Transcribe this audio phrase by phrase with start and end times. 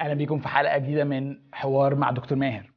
[0.00, 2.70] أهلا بيكم في حلقة جديدة من حوار مع دكتور ماهر.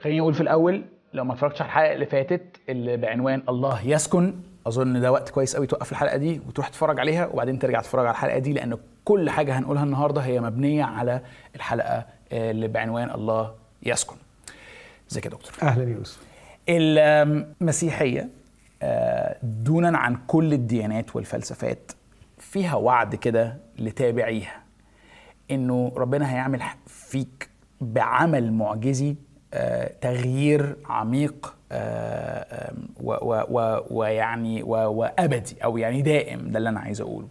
[0.00, 4.34] خليني أقول في الأول لو ما اتفرجتش على الحلقة اللي فاتت اللي بعنوان الله يسكن
[4.66, 8.10] أظن ده وقت كويس قوي توقف الحلقة دي وتروح تتفرج عليها وبعدين ترجع تتفرج على
[8.14, 11.20] الحلقة دي لأن كل حاجة هنقولها النهارده هي مبنية على
[11.56, 14.16] الحلقة اللي بعنوان الله يسكن.
[15.10, 16.20] إزيك يا دكتور؟ أهلا يوسف.
[16.68, 18.28] المسيحية
[18.82, 21.92] آه، دونا عن كل الديانات والفلسفات
[22.38, 24.59] فيها وعد كده لتابعيها.
[25.50, 27.48] إنه ربنا هيعمل فيك
[27.80, 29.14] بعمل معجزي
[29.54, 32.72] آه، تغيير عميق آه،
[33.90, 37.28] ويعني وأبدي أو يعني دائم ده اللي أنا عايز أقوله.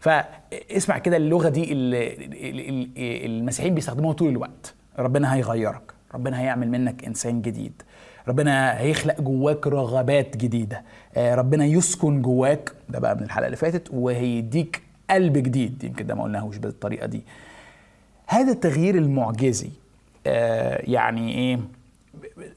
[0.00, 4.74] فاسمع كده اللغة دي اللي اللي المسيحيين بيستخدموها طول الوقت.
[4.98, 5.92] ربنا هيغيرك.
[6.14, 7.82] ربنا هيعمل منك إنسان جديد.
[8.28, 10.82] ربنا هيخلق جواك رغبات جديدة.
[11.16, 15.84] آه، ربنا يسكن جواك ده بقى من الحلقة اللي فاتت وهيديك قلب جديد.
[15.84, 17.22] يمكن ده ما قلناهوش بالطريقة دي.
[18.30, 19.70] هذا التغيير المعجزي
[20.26, 21.60] آه، يعني إيه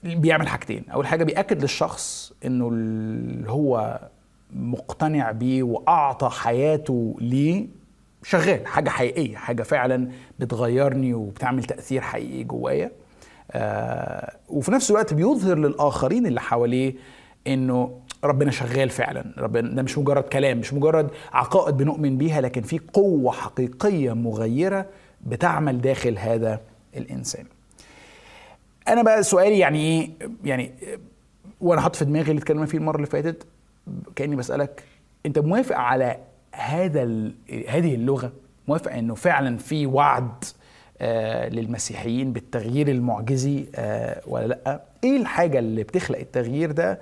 [0.03, 0.83] بيعمل حاجتين.
[0.94, 3.99] أول حاجة بيأكد للشخص إنه اللي هو
[4.55, 7.67] مقتنع بيه وأعطى حياته ليه
[8.23, 12.92] شغال حاجة حقيقية حاجة فعلا بتغيرني وبتعمل تأثير حقيقي جوايا.
[13.52, 16.94] آه وفي نفس الوقت بيظهر للآخرين اللي حواليه
[17.47, 19.33] إنه ربنا شغال فعلا.
[19.38, 24.86] ربنا ده مش مجرد كلام مش مجرد عقائد بنؤمن بيها لكن في قوة حقيقية مغيرة
[25.25, 26.61] بتعمل داخل هذا
[26.97, 27.45] الإنسان.
[28.88, 30.09] أنا بقى سؤالي يعني إيه؟
[30.44, 30.72] يعني
[31.61, 33.45] وأنا حاطط في دماغي اللي اتكلمنا فيه المرة اللي فاتت
[34.16, 34.83] كأني بسألك
[35.25, 36.17] أنت موافق على
[36.53, 37.03] هذا
[37.67, 38.31] هذه اللغة؟
[38.67, 40.44] موافق إنه فعلا في وعد
[41.02, 46.99] آه للمسيحيين بالتغيير المعجزي آه ولا لأ؟ إيه الحاجة اللي بتخلق التغيير ده؟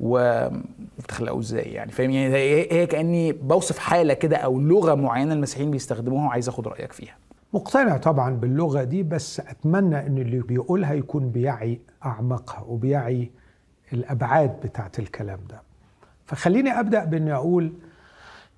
[0.00, 2.34] وبتخلقه إزاي يعني؟ فاهم؟ يعني
[2.72, 7.16] هي كأني بوصف حالة كده أو لغة معينة المسيحيين بيستخدموها وعايز آخد رأيك فيها.
[7.54, 13.30] مقتنع طبعا باللغة دي بس أتمنى إن اللي بيقولها يكون بيعي اعماقها وبيعي
[13.92, 15.62] الأبعاد بتاعت الكلام ده.
[16.26, 17.72] فخليني أبدأ بإني أقول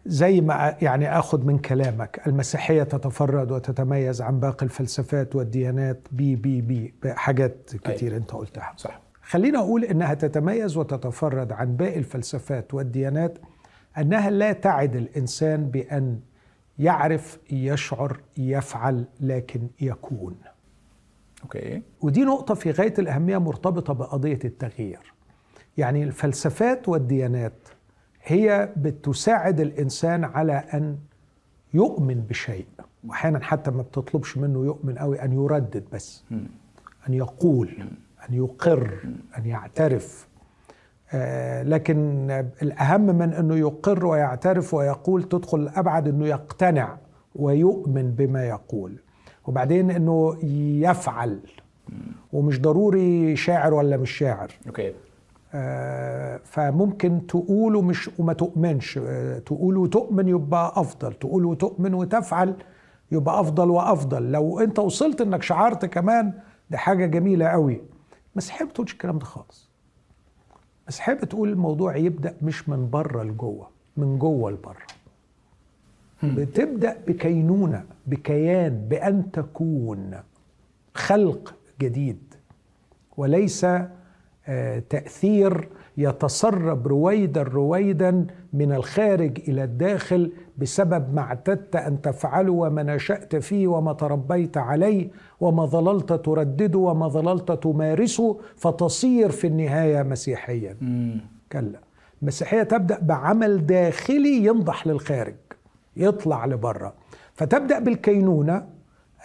[0.06, 2.20] زي ما يعني آخذ من كلامك.
[2.26, 8.72] المسيحية تتفرد وتتميز عن باقي الفلسفات والديانات بي بي بي حاجات كتير أنت قلتها.
[8.76, 9.00] صح.
[9.22, 13.38] خلينا أقول إنها تتميز وتتفرد عن باقي الفلسفات والديانات
[13.98, 16.20] أنها لا تعد الإنسان بأن
[16.78, 20.36] يعرف يشعر يفعل لكن يكون.
[21.42, 21.82] أوكي.
[22.00, 25.12] ودي نقطة في غاية الأهمية مرتبطة بقضية التغيير.
[25.76, 27.68] يعني الفلسفات والديانات
[28.22, 30.98] هي بتساعد الإنسان على أن
[31.74, 32.66] يؤمن بشيء.
[33.04, 36.24] وأحيانا حتى ما بتطلبش منه يؤمن أوي أن يردد بس
[37.08, 37.68] أن يقول
[38.28, 38.98] أن يقر
[39.38, 40.28] أن يعترف.
[41.62, 42.30] لكن
[42.62, 46.96] الأهم من أنه يقر ويعترف ويقول تدخل الأبعد أنه يقتنع
[47.34, 48.96] ويؤمن بما يقول.
[49.46, 50.36] وبعدين أنه
[50.82, 51.40] يفعل.
[52.32, 54.50] ومش ضروري شاعر ولا مش شاعر.
[54.66, 54.94] أوكي.
[55.54, 58.98] آه، فممكن تقول ومش وما تؤمنش.
[59.02, 61.12] آه، تقول وتؤمن يبقى أفضل.
[61.12, 62.54] تقول وتؤمن وتفعل
[63.12, 64.32] يبقى أفضل وأفضل.
[64.32, 66.32] لو أنت وصلت إنك شعرت كمان
[66.70, 67.80] دي حاجة جميلة قوي
[68.36, 69.71] ما بتقولش الكلام ده خالص.
[70.82, 74.82] المسيحيه بتقول الموضوع يبدأ مش من بره لجوه من جوه لبره.
[76.22, 80.14] بتبدأ بكينونة بكيان بأن تكون
[80.94, 82.34] خلق جديد
[83.16, 83.64] وليس
[84.46, 92.82] آه، تأثير يتسرب رويدا رويدا من الخارج إلى الداخل بسبب ما اعتدت أن تفعله وما
[92.82, 95.10] نشأت فيه وما تربيت عليه
[95.40, 100.76] وما ظللت تردده وما ظللت تمارسه فتصير في النهاية مسيحيا.
[101.52, 101.78] كلا.
[102.22, 105.34] المسيحية تبدأ بعمل داخلي ينضح للخارج
[105.96, 106.94] يطلع لبره
[107.34, 108.66] فتبدأ بالكينونة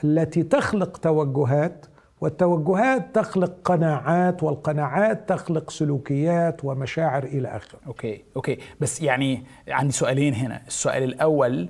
[0.03, 1.85] التي تخلق توجهات
[2.21, 7.79] والتوجهات تخلق قناعات والقناعات تخلق سلوكيات ومشاعر إلى آخره.
[7.87, 8.57] okay okay.
[8.81, 10.61] بس يعني عندي سؤالين هنا.
[10.67, 11.69] السؤال الأول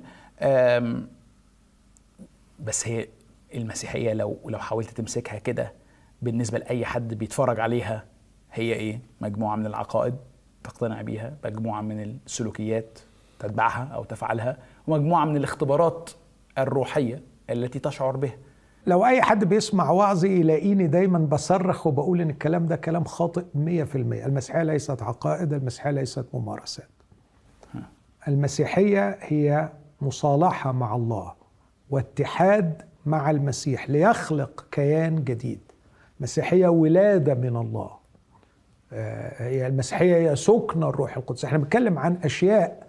[2.60, 3.08] بس هي
[3.54, 5.72] المسيحية لو لو حاولت تمسكها كده
[6.22, 8.04] بالنسبة لأي حد بيتفرج عليها
[8.52, 10.14] هي إيه؟ مجموعة من العقائد
[10.64, 12.98] تقتنع بيها مجموعة من السلوكيات
[13.38, 14.56] تتبعها أو تفعلها
[14.86, 16.10] ومجموعة من الاختبارات
[16.58, 18.36] الروحية التي تشعر بها
[18.88, 23.46] لو أي حد بيسمع وعظي يلاقيني دايما بصرخ وبقول إن الكلام ده كلام خاطئ 100%
[23.96, 26.88] المسيحية ليست عقائد المسيحية ليست ممارسات.
[28.28, 29.68] المسيحية هي
[30.00, 31.32] مصالحة مع الله
[31.90, 35.60] واتحاد مع المسيح ليخلق كيان جديد.
[36.20, 37.90] مسيحية ولادة من الله.
[38.92, 41.44] آه، هي المسيحية هي سكن الروح القدس.
[41.44, 42.86] إحنا بنتكلم عن أشياء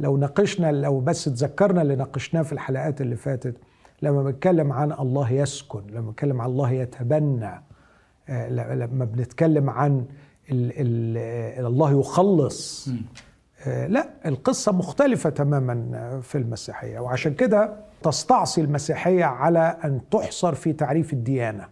[0.00, 3.56] لو ناقشنا لو بس تذكرنا اللي ناقشناه في الحلقات اللي فاتت.
[4.02, 7.62] لما بنتكلم عن الله يسكن لما بنتكلم عن الله يتبنى
[8.28, 10.04] آه، لما بنتكلم عن
[10.50, 12.88] ال ال الله يخلص
[13.66, 20.72] آه، لا القصة مختلفة تماما في المسيحية وعشان كده تستعصي المسيحية على أن تحصر في
[20.72, 21.68] تعريف الديانة.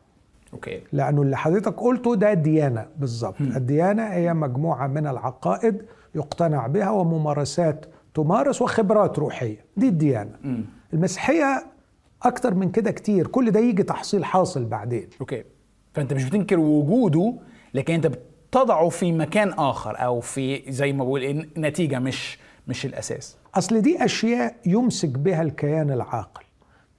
[0.53, 0.83] okay.
[0.93, 3.41] لأنه اللي حضرتك قلته ده الديانة بالظبط.
[3.41, 5.83] الديانة هي مجموعة من العقائد
[6.15, 9.65] يقتنع بها وممارسات تمارس وخبرات روحية.
[9.77, 10.37] دي الديانة.
[10.45, 10.61] م.
[10.93, 11.63] المسيحية
[12.23, 13.27] أكتر من كده كتير.
[13.27, 15.09] كل ده يجي تحصيل حاصل بعدين.
[15.21, 15.45] okay.
[15.95, 17.35] فأنت مش بتنكر وجوده
[17.75, 22.39] لكن أنت بتضعه في مكان آخر أو في زي ما بقول نتيجة مش
[22.69, 23.37] مش الأساس.
[23.55, 26.43] أصل دي أشياء يمسك بها الكيان العاقل.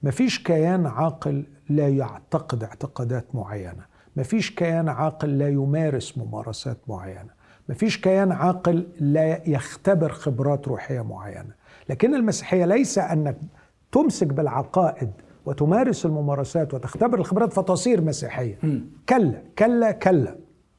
[0.02, 3.92] مفيش كيان عاقل لا يعتقد اعتقادات معينة.
[4.16, 7.30] مفيش كيان عاقل لا يمارس ممارسات معينة.
[7.68, 11.54] مفيش كيان عاقل لا يختبر خبرات روحية معينة.
[11.88, 13.36] لكن المسيحية ليس أنك
[13.92, 15.10] تمسك بالعقائد
[15.46, 18.58] وتمارس الممارسات وتختبر الخبرات فتصير مسيحية.
[19.08, 20.36] كلا كلا كلا.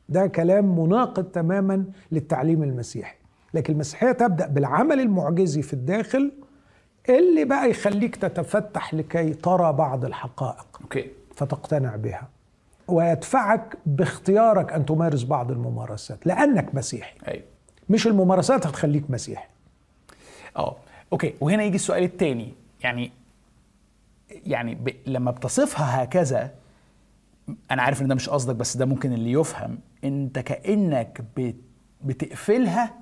[0.09, 3.15] ده كلام مناقض تماما للتعليم المسيحي.
[3.53, 6.31] لكن المسيحية تبدأ بالعمل المعجزي في الداخل
[7.09, 11.09] اللي بقى يخليك تتفتح لكي ترى بعض الحقائق أوكي.
[11.35, 12.27] فتقتنع بها.
[12.87, 17.15] ويدفعك باختيارك أن تمارس بعض الممارسات لأنك مسيحي.
[17.27, 17.43] أيوة.
[17.89, 19.47] مش الممارسات هتخليك مسيحي.
[20.57, 20.75] آه.
[21.13, 21.33] أوكي.
[21.41, 22.53] وهنا يجي السؤال الثاني
[22.83, 23.11] يعني
[24.29, 24.89] يعني ب...
[25.07, 26.51] لما بتصفها هكذا
[27.71, 29.79] أنا عارف إن ده مش قصدك بس ده ممكن اللي يفهم.
[30.03, 31.55] أنت كأنك بت...
[32.03, 32.93] بتقفلها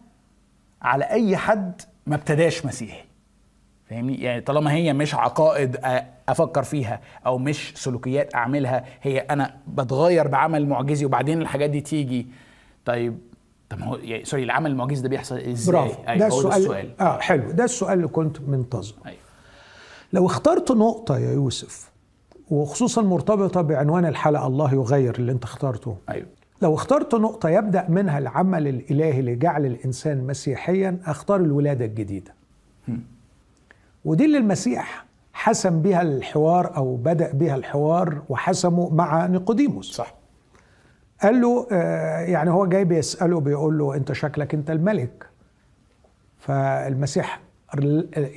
[0.82, 3.04] على أي حد ما ابتداش مسيحي.
[3.90, 5.78] فاهمني؟ يعني طالما هي مش عقائد
[6.30, 12.28] أفكر فيها أو مش سلوكيات أعملها هي أنا بتغير بعمل معجزي وبعدين الحاجات دي تيجي.
[12.86, 13.18] طيب
[13.70, 16.04] طب ما هو يعني سوري العمل المعجزي ده بيحصل إزاي؟ برافو.
[16.08, 17.02] أيوة ده السؤال, السؤال.
[17.02, 17.52] آه حلو.
[17.52, 18.98] ده السؤال اللي كنت منتظره.
[19.06, 19.21] أيوة.
[20.14, 21.92] لو اخترت نقطة يا يوسف
[22.50, 25.98] وخصوصا مرتبطة بعنوان الحلقة الله يغير اللي انت اخترته.
[26.10, 26.28] أيوة.
[26.62, 32.34] لو اخترت نقطة يبدأ منها العمل الإلهي لجعل الإنسان مسيحيا أختار الولادة الجديدة.
[34.06, 39.92] ودي اللي المسيح حسم بها الحوار أو بدأ بها الحوار وحسمه مع نيقوديموس.
[39.92, 40.16] صح.
[41.22, 45.26] قال له آه يعني هو جاي بيسأله بيقول له أنت شكلك أنت الملك.
[46.38, 47.40] فالمسيح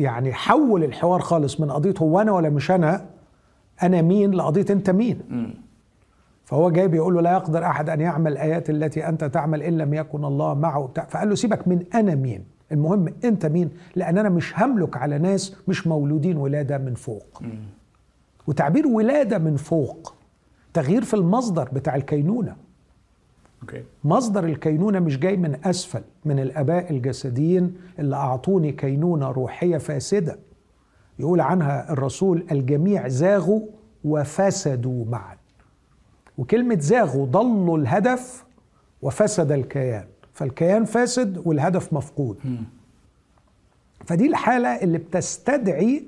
[0.00, 3.06] يعني حول الحوار خالص من قضية هو أنا ولا مش أنا
[3.82, 5.18] أنا مين لقضية أنت مين.
[6.44, 9.94] فهو جاي بيقول له لا يقدر أحد أن يعمل الآيات التي أنت تعمل إن لم
[9.94, 12.44] يكن الله معه بتاع فقال له سيبك من أنا مين.
[12.72, 17.42] المهم أنت مين؟ لأن أنا مش هملك على ناس مش مولودين ولادة من فوق.
[18.46, 20.14] وتعبير ولادة من فوق
[20.74, 22.56] تغيير في المصدر بتاع الكينونة.
[24.04, 30.38] مصدر الكينونة مش جاي من أسفل من الآباء الجسديين اللي أعطوني كينونة روحية فاسدة.
[31.18, 33.60] يقول عنها الرسول الجميع زاغوا
[34.04, 35.36] وفسدوا معا.
[36.38, 38.44] وكلمة زاغوا ضلوا الهدف
[39.02, 40.04] وفسد الكيان.
[40.32, 42.36] فالكيان فاسد والهدف مفقود.
[44.06, 46.04] فدي الحالة اللي بتستدعي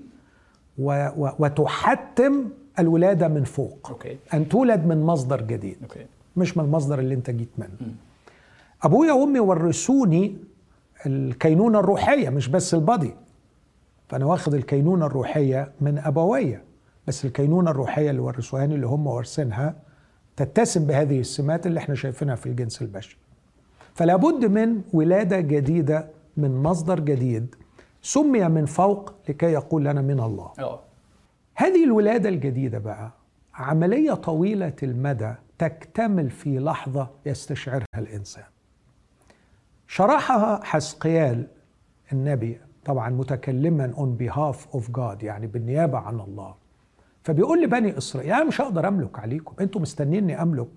[0.78, 2.44] و و وتحتم
[2.78, 3.88] الولادة من فوق.
[3.90, 4.18] okay.
[4.34, 5.76] أن تولد من مصدر جديد.
[5.82, 6.06] okay.
[6.36, 7.68] مش من المصدر اللي أنت جيت منه.
[7.80, 7.84] م.
[8.82, 10.36] أبويا وأمي ورثوني
[11.06, 13.14] الكينونة الروحية مش بس ال body.
[14.08, 16.62] فأنا واخد الكينونة الروحية من أبويا.
[17.06, 19.74] بس الكينونة الروحية اللي ورثوهاني اللي هم وارثينها
[20.36, 23.16] تتسم بهذه السمات اللي إحنا شايفينها في الجنس البشري.
[23.94, 27.54] فلا بد من ولادة جديدة من مصدر جديد
[28.02, 30.50] سمي من فوق لكي يقول لنا من الله.
[30.60, 30.80] أوه.
[31.54, 33.10] هذه الولادة الجديدة بقى
[33.54, 38.44] عملية طويلة المدى تكتمل في لحظة يستشعرها الإنسان.
[39.86, 41.46] شرحها حسقيال
[42.12, 46.54] النبي طبعا متكلما on behalf of God يعني بالنيابة عن الله.
[47.22, 50.68] فبيقول لبني إسرائيل أنا مش هقدر أملك عليكم أنتم مستنيني أملك.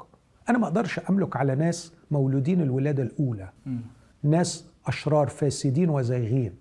[0.50, 3.50] أنا ما أقدرش أملك على ناس مولودين الولادة الأولى.
[3.66, 3.78] م.
[4.24, 6.56] ناس أشرار فاسدين وزيغين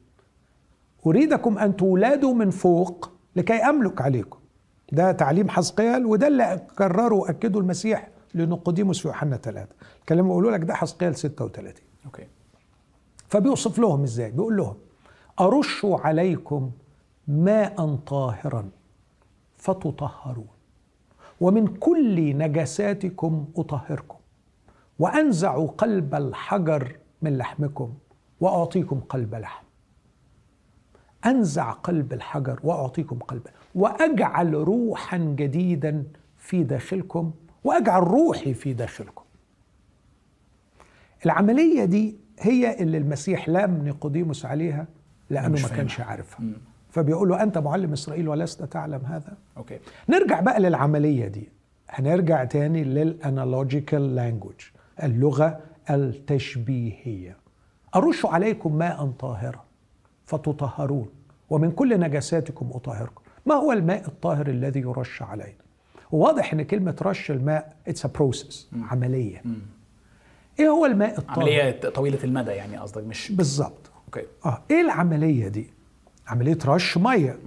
[1.07, 4.38] أريدكم أن تولادوا من فوق لكي أملك عليكم.
[4.93, 10.51] ده تعليم حسقيال وده اللي كرره وأكده المسيح لنقوديموس في يوحنا ثلاثة الكلام اللي بقوله
[10.51, 11.73] لك ده حسقيال 36
[12.07, 12.27] أوكي.
[13.29, 14.77] فبيوصف لهم إزاي؟ بيقول لهم
[15.41, 16.71] أرش عليكم
[17.29, 18.71] ماء طاهرا
[19.57, 20.47] فتطهرون
[21.41, 24.17] ومن كل نجساتكم أطهركم
[24.99, 27.95] وأنزع قلب الحجر من لحمكم
[28.41, 29.65] وأعطيكم قلب لحم.
[31.27, 33.47] أنزع قلب الحجر وأعطيكم قلب
[33.79, 36.05] وأجعل روحا جديدا
[36.39, 37.31] في داخلكم
[37.65, 39.25] وأجعل روحي في داخلكم.
[41.27, 44.87] العملية دي هي اللي المسيح لام نيقوديموس عليها
[45.31, 46.47] لأنه ما كانش عارفها.
[46.91, 49.37] فبيقول له أنت معلم إسرائيل ولست تعلم هذا.
[49.57, 49.79] okay.
[50.09, 51.49] نرجع بقى للعملية دي.
[51.91, 54.61] هنرجع تاني لل analogical language
[55.03, 57.37] اللغة التشبيهية.
[57.97, 59.65] أرش عليكم ماء طاهرا
[60.27, 61.09] فتطهرون
[61.51, 63.23] ومن كل نجاساتكم أطهركم.
[63.49, 65.59] ما هو الماء الطاهر الذي يرش علينا؟
[66.11, 69.43] واضح إن كلمة رش الماء it's a process عملية.
[70.61, 74.27] إيه هو الماء الطاهر؟ عملية طويلة المدى يعني قصدك مش بالظبط أوكي.
[74.47, 75.71] آه إيه العملية دي؟
[76.27, 77.39] عملية رش مية.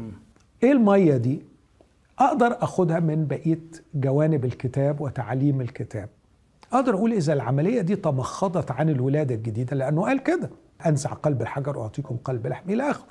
[0.64, 1.42] إيه المية دي؟
[2.20, 3.60] أقدر أخدها من بقية
[3.94, 6.10] جوانب الكتاب وتعاليم الكتاب.
[6.74, 10.50] أقدر أقول إذا العملية دي تمخضت عن الولادة الجديدة لأنه قال كده.
[10.86, 13.08] أنزع قلب الحجر وأعطيكم قلب لحم إلى آخره.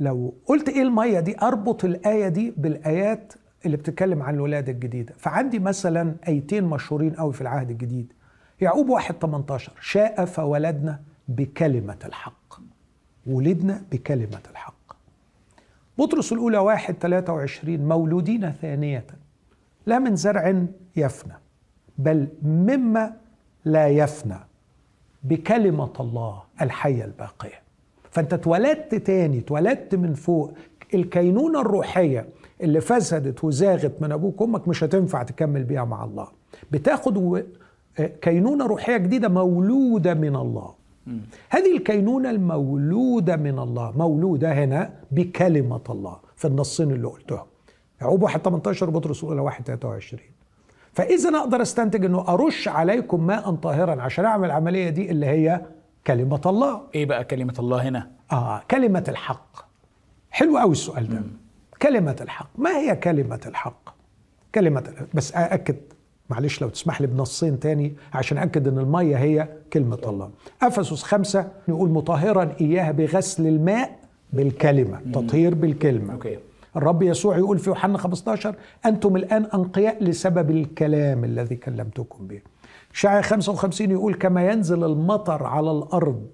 [0.00, 3.32] لو قلت إيه المية دي أربط الآية دي بالآيات
[3.66, 5.14] اللي بتتكلم عن الولادة الجديدة.
[5.18, 8.12] فعندي مثلا آيتين مشهورين قوي في العهد الجديد.
[8.60, 12.60] يعقوب 1 18 شاء فولدنا بكلمة الحق.
[13.26, 14.74] ولدنا بكلمة الحق.
[15.98, 19.04] بطرس الأولى واحد 23 مولودين ثانية.
[19.86, 20.64] لا من زرع
[20.96, 21.34] يفنى
[21.98, 23.16] بل مما
[23.64, 24.38] لا يفنى
[25.22, 27.69] بكلمة الله الحية الباقية.
[28.10, 30.52] فأنت اتولدت تاني اتولدت من فوق.
[30.94, 32.26] الكينونة الروحية
[32.62, 36.28] اللي فسدت وزاغت من أبوك وأمك مش هتنفع تكمل بيها مع الله.
[36.70, 37.40] بتاخد و-
[38.22, 40.74] كينونة روحية جديدة مولودة من الله.
[41.48, 47.46] هذه الكينونة المولودة من الله مولودة هنا بكلمة الله في النصين اللي قلتهم.
[48.00, 50.22] يعقوب 1 18 بطرس الأولى 1 23
[50.92, 55.60] فإذا أقدر أستنتج أنه أرش عليكم ماء طاهرا عشان أعمل العملية دي اللي هي
[56.06, 56.80] كلمة الله.
[56.94, 59.56] إيه بقى كلمة الله هنا؟ آه كلمة الحق.
[60.30, 61.22] حلو قوي السؤال ده.
[61.82, 62.48] كلمة الحق.
[62.58, 63.94] ما هي كلمة الحق؟
[64.54, 65.76] كلمة بس أأكد
[66.30, 70.30] معلش لو تسمح لي بنصين تاني عشان أكد أن المية هي كلمة الله.
[70.62, 73.98] أفسس خمسة يقول مطهرا إياها بغسل الماء
[74.32, 76.12] بالكلمة تطهير بالكلمة.
[76.12, 76.38] أوكي.
[76.76, 78.54] الرب يسوع يقول في يوحنا 15
[78.86, 82.40] أنتم الآن أنقياء لسبب الكلام الذي كلمتكم به.
[82.92, 86.26] شاعر 55 يقول كما ينزل المطر على الأرض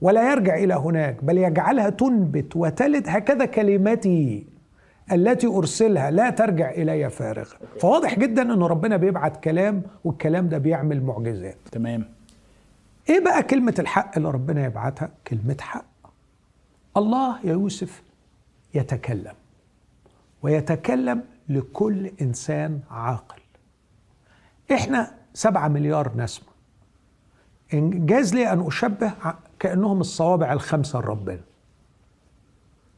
[0.00, 4.46] ولا يرجع إلى هناك بل يجعلها تنبت وتلد هكذا كلمتي
[5.12, 11.02] التي أرسلها لا ترجع إلي فارغة فواضح جدا أن ربنا بيبعت كلام والكلام ده بيعمل
[11.02, 12.04] معجزات تمام
[13.10, 15.84] إيه بقى كلمة الحق اللي ربنا يبعتها؟ كلمة حق.
[16.96, 18.02] الله يا يوسف
[18.74, 19.34] يتكلم
[20.42, 23.40] ويتكلم لكل إنسان عاقل.
[24.72, 26.48] إحنا سبعة مليار نسمة.
[27.74, 31.40] إن جاز لي أن أشبه ع- كأنهم الصوابع الخمسة لربنا.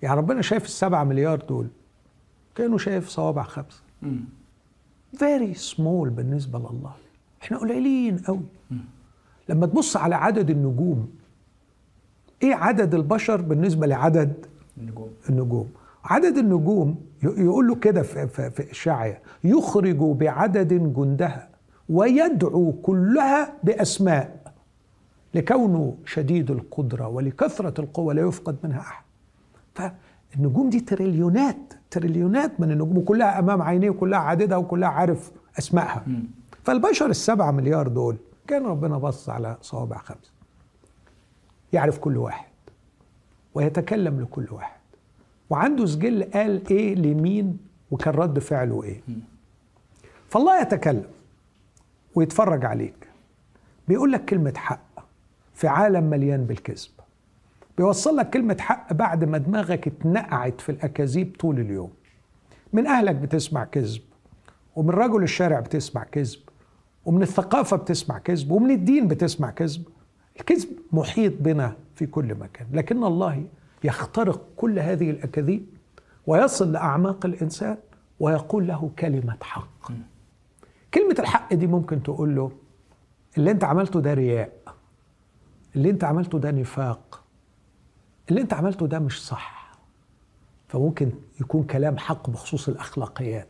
[0.03, 1.69] يعني ربنا شايف السبعة مليار دول
[2.55, 3.83] كأنه شايف صوابع خمسة.
[5.19, 6.93] very small بالنسبة لله.
[7.43, 8.41] إحنا قليلين قوي.
[9.49, 11.11] لما تبص على عدد النجوم
[12.43, 14.47] إيه عدد البشر بالنسبة لعدد
[14.79, 15.71] النجوم النجوم
[16.05, 21.48] عدد النجوم يقول له كده في, في, في اشعيا يخرج بعدد جندها
[21.89, 24.53] ويدعو كلها بأسماء
[25.35, 29.05] لكونه شديد القدرة ولكثرة القوة لا يفقد منها أحد.
[29.75, 36.05] فالنجوم دي تريليونات تريليونات من النجوم وكلها أمام عينيه وكلها عددها وكلها عارف أسمائها.
[36.65, 38.17] فالبشر السبعة مليار دول
[38.47, 40.31] كان ربنا بص على صوابع خمسة.
[41.73, 42.49] يعرف كل واحد
[43.55, 44.79] ويتكلم لكل واحد.
[45.51, 47.59] وعنده سجل قال إيه لمين
[47.91, 49.01] وكان رد فعله إيه.
[50.29, 51.05] فالله يتكلم.
[52.15, 53.09] ويتفرج عليك.
[53.89, 55.07] بيقول لك كلمة حق
[55.55, 56.91] في عالم مليان بالكذب.
[57.79, 61.91] بيوصل لك كلمة حق بعد ما دماغك اتنقعت في الأكاذيب طول اليوم.
[62.73, 64.03] من أهلك بتسمع كذب
[64.77, 66.39] ومن رجل الشارع بتسمع كذب
[67.05, 69.83] ومن الثقافة بتسمع كذب ومن الدين بتسمع كذب.
[70.37, 72.67] الكذب محيط بنا في كل مكان.
[72.73, 73.47] لكن الله
[73.85, 75.67] يخترق كل هذه الأكاذيب
[76.27, 77.77] ويصل لأعماق الإنسان
[78.21, 79.78] ويقول له كلمة حق.
[80.95, 82.53] كلمة الحق دي ممكن تقول له
[83.39, 84.53] اللي انت عملته ده رياء
[85.77, 87.25] اللي انت عملته ده نفاق
[88.29, 89.73] اللي انت عملته ده مش صح.
[90.69, 93.49] فممكن يكون كلام حق بخصوص الأخلاقيات.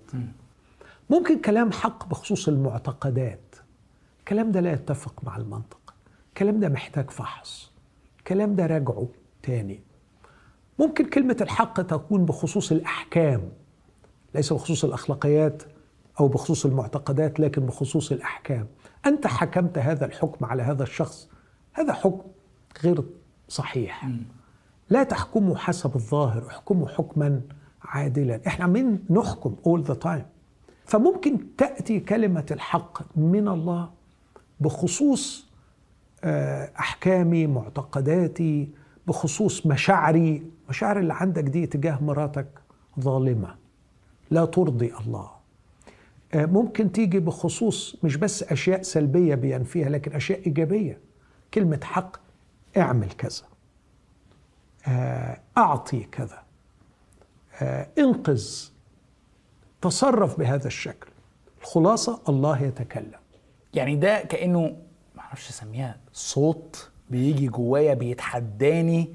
[1.11, 3.57] ممكن كلام حق بخصوص المعتقدات.
[4.19, 5.95] الكلام ده لا يتفق مع المنطق.
[6.29, 7.71] الكلام ده محتاج فحص.
[8.19, 9.09] الكلام ده راجعه
[9.43, 9.81] تاني.
[10.79, 13.49] ممكن كلمة الحق تكون بخصوص الأحكام
[14.35, 15.63] ليس بخصوص الأخلاقيات.
[16.21, 18.67] أو بخصوص المعتقدات لكن بخصوص الأحكام.
[19.07, 21.29] أنت حكمت هذا الحكم على هذا الشخص.
[21.73, 22.31] هذا حكم
[22.85, 23.05] غير
[23.49, 24.09] صحيح.
[24.91, 27.41] لا تحكموا حسب الظاهر احكموا حكما
[27.83, 28.41] عادلا.
[28.47, 30.23] إحنا عمالين نحكم all the time.
[30.85, 33.91] فممكن تأتي كلمة الحق من الله
[34.61, 35.49] بخصوص
[36.25, 38.69] آه، أحكامي معتقداتي
[39.07, 40.43] بخصوص مشاعري.
[40.65, 42.47] المشاعر اللي عندك دي تجاه مراتك
[43.01, 43.55] ظالمة.
[44.31, 45.38] لا ترضي الله.
[46.35, 51.01] ممكن تيجي بخصوص مش بس أشياء سلبية بينفيها لكن أشياء إيجابية.
[51.55, 52.17] كلمة حق
[52.77, 53.43] اعمل كذا.
[54.89, 56.43] آه، أعطي كذا.
[57.63, 58.69] آه، انقذ.
[59.83, 61.09] تصرف بهذا الشكل.
[61.61, 63.21] الخلاصة الله يتكلم.
[63.75, 64.77] يعني ده كأنه
[65.17, 69.15] ما أعرفش أسميها صوت بيجي جوايا بيتحداني.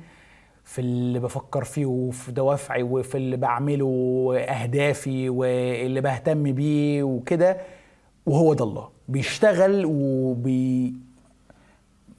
[0.65, 7.57] في اللي بفكر فيه وفي دوافعي وفي اللي بعمله وأهدافي واللي بهتم بيه وكده
[8.25, 8.89] وهو ده الله.
[9.07, 10.93] بيشتغل وبي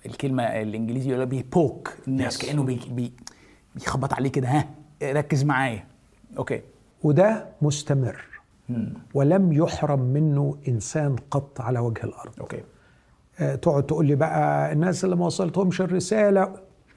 [0.07, 2.47] الكلمة الإنجليزي يقول بيبوك الناس Yes.
[2.47, 2.81] كأنه بي...
[2.91, 3.13] بي...
[3.75, 4.69] بيخبط عليه كده ها
[5.03, 5.85] ركز معايا.
[6.39, 6.61] أوكي.
[7.03, 8.25] وده مستمر.
[9.15, 12.33] ولم يحرم منه إنسان قط على وجه الأرض.
[12.41, 12.61] okay.
[13.41, 16.55] آه، تقعد تقول لي بقى الناس اللي ما وصلتهمش الرسالة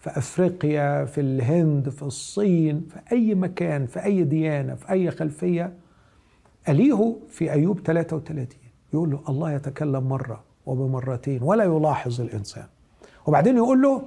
[0.07, 5.73] في أفريقيا في الهند في الصين في أي مكان في أي ديانة في أي خلفية
[6.69, 8.47] أليه في أيوب 33
[8.93, 12.65] يقول له الله يتكلم مرة وبمرتين ولا يلاحظ الإنسان.
[13.25, 14.03] وبعدين يقول له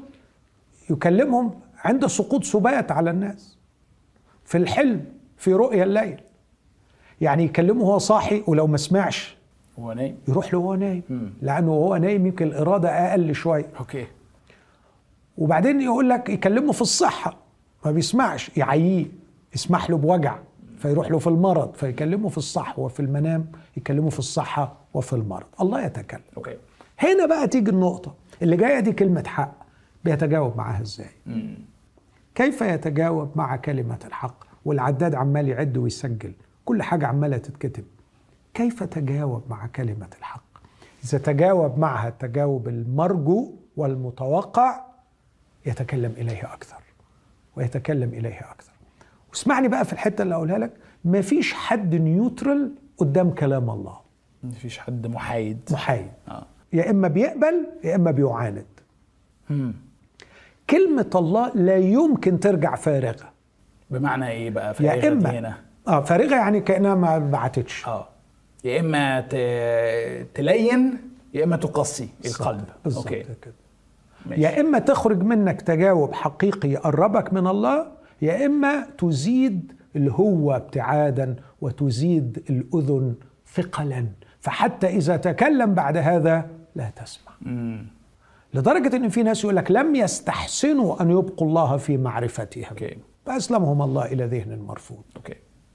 [0.90, 1.50] يكلمهم
[1.84, 3.58] عند سقوط سبات على الناس
[4.44, 5.04] في الحلم
[5.36, 6.20] في رؤيا الليل.
[7.20, 9.36] يعني يكلمه وهو صاحي ولو ما سمعش.
[9.78, 10.16] هو نايم.
[10.28, 11.02] يروح له وهو نايم.
[11.42, 13.66] لأنه وهو نايم يمكن الإرادة أقل شوية.
[13.80, 14.06] okay.
[15.40, 17.36] وبعدين يقول لك يكلمه في الصحة.
[17.84, 19.06] ما بيسمعش يعييه
[19.54, 20.38] يسمح له بوجع
[20.78, 25.46] فيروح له في المرض فيكلمه في الصحة وفي المنام يكلمه في الصحة وفي المرض.
[25.60, 26.20] الله يتكلم.
[26.36, 26.56] okay.
[26.98, 28.14] هنا بقى تيجي النقطة.
[28.42, 29.52] اللي جاية دي كلمة حق.
[30.04, 31.10] بيتجاوب معاها إزاي؟
[32.34, 36.32] كيف يتجاوب مع كلمة الحق؟ والعداد عمال يعد ويسجل.
[36.64, 37.84] كل حاجة عمالة تتكتب.
[38.54, 40.42] كيف تجاوب مع كلمة الحق؟
[41.04, 44.89] إذا تجاوب معها التجاوب المرجو والمتوقع
[45.66, 46.76] يتكلم إليه أكثر
[47.56, 48.72] ويتكلم إليه أكثر.
[49.30, 50.70] واسمعني بقى في الحتة اللي أقولها لك
[51.04, 53.98] مفيش حد نيوترال قدام كلام الله.
[54.42, 55.58] مفيش حد محايد.
[55.70, 56.08] محايد.
[56.28, 56.46] آه.
[56.72, 58.66] يا إما بيقبل يا إما بيعاند.
[59.50, 59.74] مم.
[60.70, 63.30] كلمة الله لا يمكن ترجع فارغة.
[63.90, 65.54] بمعنى إيه بقى؟ في يا إما هنا.
[65.88, 67.86] آه فارغة يعني كأنها ما بعتتش.
[67.86, 68.08] آه.
[68.64, 70.98] يا إما ت- تلين
[71.34, 72.64] يا إما تقصي القلب.
[72.84, 73.34] بالظبط كده.
[74.26, 74.42] ماشي.
[74.42, 77.86] يا إما تخرج منك تجاوب حقيقي يقربك من الله
[78.22, 83.14] يا إما تزيد الهوة ابتعادا وتزيد الأذن
[83.54, 84.06] ثقلا.
[84.40, 87.32] فحتى إذا تكلم بعد هذا لا تسمع.
[87.40, 87.86] مم.
[88.54, 92.64] لدرجة إن في ناس يقول لك لم يستحسنوا أن يبقوا الله في معرفتهم.
[92.70, 92.96] okay.
[93.26, 95.02] فأسلمهم الله إلى ذهن مرفوض.
[95.16, 95.34] okay.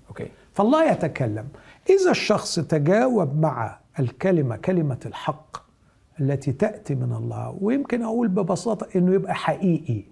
[0.09, 0.27] okay.
[0.53, 1.47] فالله يتكلم.
[1.89, 5.64] إذا الشخص تجاوب مع الكلمة كلمة الحق
[6.19, 7.57] التي تأتي من الله.
[7.61, 10.03] ويمكن أقول ببساطة إنه يبقى حقيقي.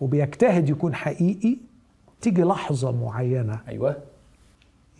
[0.00, 1.56] وبيجتهد يكون حقيقي.
[2.20, 3.96] تيجي لحظة معينة أيوه.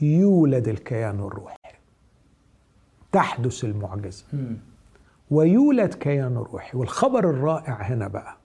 [0.01, 1.57] يولد الكيان الروحي.
[3.13, 4.25] تحدث المعجزة.
[4.33, 4.57] مم.
[5.31, 8.37] ويولد كيان الروحي والخبر الرائع هنا بقى.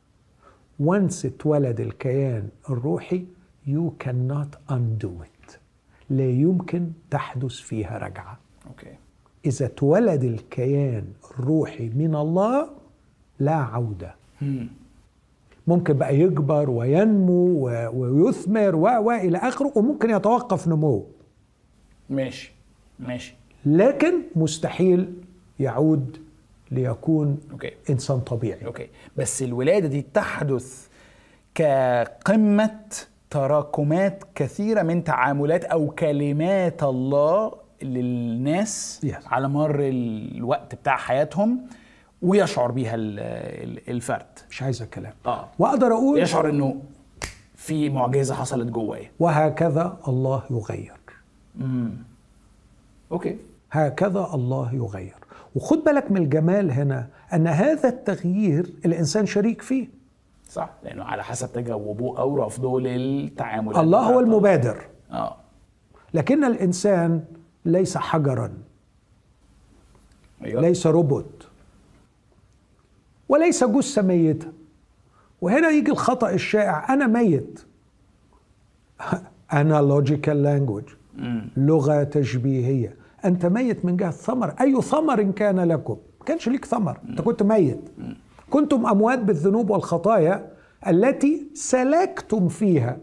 [0.83, 3.25] Once اتولد الكيان الروحي
[3.67, 5.57] you cannot undo it.
[6.09, 8.37] لا يمكن تحدث فيها رجعة.
[8.67, 8.95] أوكي.
[9.45, 12.69] إذا اتولد الكيان الروحي من الله
[13.39, 14.15] لا عودة.
[14.41, 14.67] مم.
[15.67, 21.05] ممكن بقى يكبر وينمو ويثمر و و إلى آخره وممكن يتوقف نموه.
[22.09, 22.53] ماشي
[22.99, 23.35] ماشي.
[23.65, 25.13] لكن مستحيل
[25.59, 26.17] يعود
[26.71, 27.71] ليكون okay.
[27.89, 28.65] إنسان طبيعي.
[28.65, 28.87] okay.
[29.17, 30.87] بس الولادة دي تحدث
[31.55, 32.79] كقمة
[33.29, 39.27] تراكمات كثيرة من تعاملات أو كلمات الله للناس Yes.
[39.33, 41.61] على مر الوقت بتاع حياتهم
[42.21, 44.25] ويشعر بيها ال- ال- الفرد.
[44.49, 45.47] مش عايز كلام آه.
[45.59, 46.81] وأقدر أقول يشعر إنه
[47.55, 50.93] في معجزة حصلت جوايا وهكذا الله يغير.
[53.11, 53.37] أوكي.
[53.71, 55.15] هكذا الله يغير.
[55.55, 59.87] وخد بالك من الجمال هنا أن هذا التغيير الإنسان شريك فيه.
[60.49, 60.69] صح.
[60.83, 63.75] لأنه على حسب تجاوبه أو رفضه للتعامل.
[63.77, 64.85] الله هو المبادر.
[65.11, 65.35] آه.
[66.13, 67.23] لكن الإنسان
[67.65, 68.53] ليس حجرا.
[70.43, 70.61] أيوه.
[70.61, 71.47] ليس روبوت.
[73.29, 74.47] وليس جثة ميتة.
[75.41, 77.59] وهنا يجي الخطأ الشائع أنا ميت.
[79.59, 80.91] analogical language.
[81.57, 82.95] لغة تشبيهية.
[83.25, 84.55] أنت ميت من جهة ثمر.
[84.61, 86.99] أي ثمر كان لكم؟ ما كانش ليك ثمر.
[87.09, 87.89] أنت كنت ميت.
[88.49, 90.51] كنتم أموات بالذنوب والخطايا
[90.87, 92.97] التي سلكتم فيها.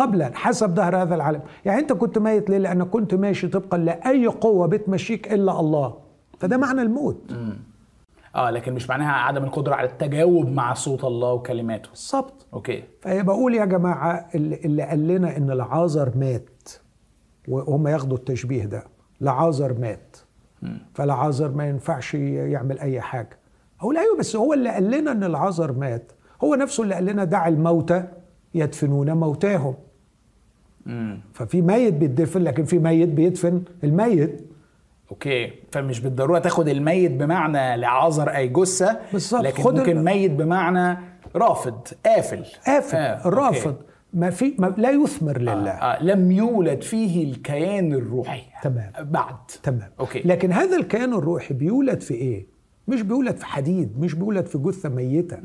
[0.00, 1.40] قبلا حسب دهر هذا العالم.
[1.64, 5.94] يعني أنت كنت ميت ليه؟ لأنك كنت ماشي طبقا لأي قوة بتمشيك إلا الله.
[6.38, 7.36] فده معنى الموت.
[8.36, 11.88] آه لكن مش معناها عدم القدرة على التجاوب مع صوت الله وكلماته.
[11.90, 12.84] بالظبط أوكي.
[13.00, 16.68] فهي بقول يا جماعة اللي اللي قال لنا إن العازر مات
[17.48, 18.84] وهم ياخدوا التشبيه ده.
[19.20, 20.16] لعازر مات.
[20.94, 23.38] فالعازر ما ينفعش يعمل أي حاجة.
[23.80, 26.12] أقول أيوه بس هو اللي قال لنا إن العازر مات
[26.44, 28.04] هو نفسه اللي قال لنا دع الموتى
[28.54, 29.74] يدفنون موتاهم.
[31.32, 33.62] ففي ميت بيتدفن لكن في ميت بيدفن.
[33.84, 34.40] الميت
[35.10, 39.42] okay فمش بالضرورة تاخد الميت بمعنى لعازر أي جثة بالظبط.
[39.44, 40.98] لكن خد ممكن ال- ميت بمعنى
[41.36, 42.44] رافض قافل.
[42.66, 43.28] قافل آه، okay.
[43.28, 43.76] الرافض
[44.14, 45.40] ما في ما لا يثمر آه.
[45.40, 45.70] لله.
[45.70, 46.02] آه.
[46.02, 48.42] لم يولد فيه الكيان الروحي.
[48.62, 48.92] تمام.
[49.00, 49.34] بعد.
[49.62, 49.90] تمام.
[50.00, 50.22] okay.
[50.24, 52.46] لكن هذا الكيان الروحي بيولد في إيه؟
[52.88, 55.38] مش بيولد في حديد مش بيولد في جثة ميتة.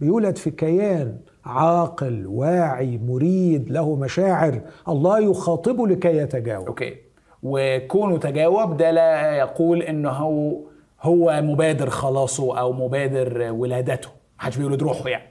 [0.00, 1.18] بيولد في كيان.
[1.48, 4.60] عاقل واعي مريد له مشاعر.
[4.88, 6.66] الله يخاطبه لكي يتجاوب.
[6.66, 6.96] okay.
[7.42, 10.58] وكونه تجاوب ده لا يقول إنه هو
[11.02, 14.08] هو مبادر خلاصه أو مبادر ولادته.
[14.38, 15.28] محدش بيولد روحه يعني.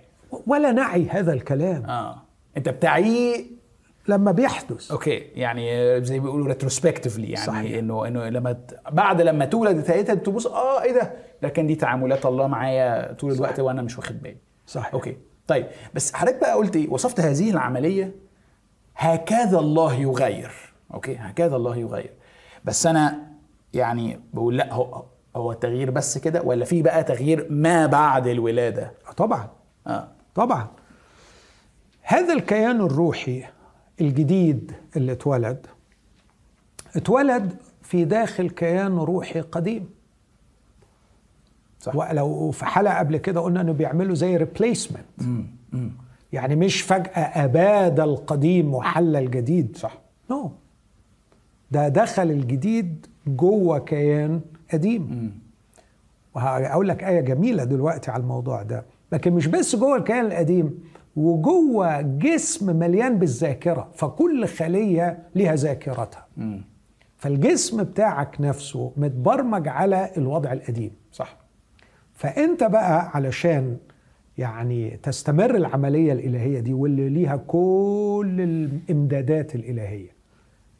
[0.48, 1.86] ولا نعي هذا الكلام.
[1.86, 2.16] آه.
[2.58, 3.46] أنت بتعيه
[4.08, 4.92] لما بيحدث.
[4.92, 5.18] okay.
[5.18, 7.62] يعني زي بيقولوا retrospectively يعني صحيح.
[7.64, 7.78] صحيح.
[7.78, 12.26] إنه إنه لما ت- بعد لما تولد ابتديت تبص آه إيه ده؟ لكن دي تعاملات
[12.26, 14.38] الله معايا طول الوقت وأنا مش واخد بالي.
[14.68, 14.94] صحيح.
[14.94, 15.18] okay.
[15.48, 18.12] طيب بس حضرتك بقى قلت إيه؟ وصفت هذه العملية
[18.96, 20.52] هكذا الله يغير.
[20.94, 22.14] okay؟ هكذا الله يغير.
[22.66, 23.28] بس أنا
[23.74, 25.04] يعني بقول لا هو
[25.36, 29.50] هو التغيير بس كده ولا في بقى تغيير ما بعد الولادة؟ طبعا.
[29.88, 30.08] آه.
[30.36, 30.68] طبعا.
[32.02, 33.44] هذا الكيان الروحي
[34.02, 35.68] الجديد اللي اتولد
[36.96, 39.90] اتولد في داخل كيان روحي قديم.
[41.80, 41.96] صح.
[41.96, 45.06] ولو في حلقة قبل كده قلنا إنه بيعملوا زي replacement
[46.34, 49.78] يعني مش فجأة أباد القديم وحل الجديد.
[49.78, 49.98] صح.
[50.32, 50.50] no no.
[51.72, 54.42] ده دخل الجديد جوه كيان
[54.74, 55.40] قديم.
[56.36, 58.86] وهقول لك آية جميلة دلوقتي على الموضوع ده.
[59.12, 60.84] لكن مش بس جوه الكيان القديم
[61.16, 66.28] وجوه جسم مليان بالذاكرة فكل خلية لها ذاكرتها.
[67.18, 70.92] فالجسم بتاعك نفسه متبرمج على الوضع القديم.
[71.12, 71.38] صح.
[72.18, 73.78] فأنت بقى علشان
[74.38, 80.10] يعني تستمر العملية الإلهية دي واللي ليها كل الإمدادات الإلهية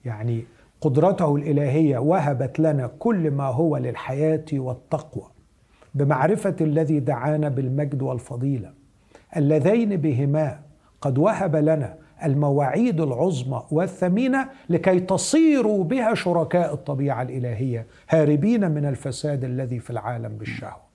[0.06, 0.44] يعني
[0.82, 5.24] قدرته الإلهية وهبت لنا كل ما هو للحياة والتقوى
[5.96, 8.74] بمعرفة الذي دعانا بالمجد والفضيلة.
[9.38, 10.60] اللذين بهما
[11.02, 19.44] قد وهب لنا المواعيد العظمى والثمينة لكي تصيروا بها شركاء الطبيعة الإلهية هاربين من الفساد
[19.44, 20.87] الذي في العالم بالشهوة.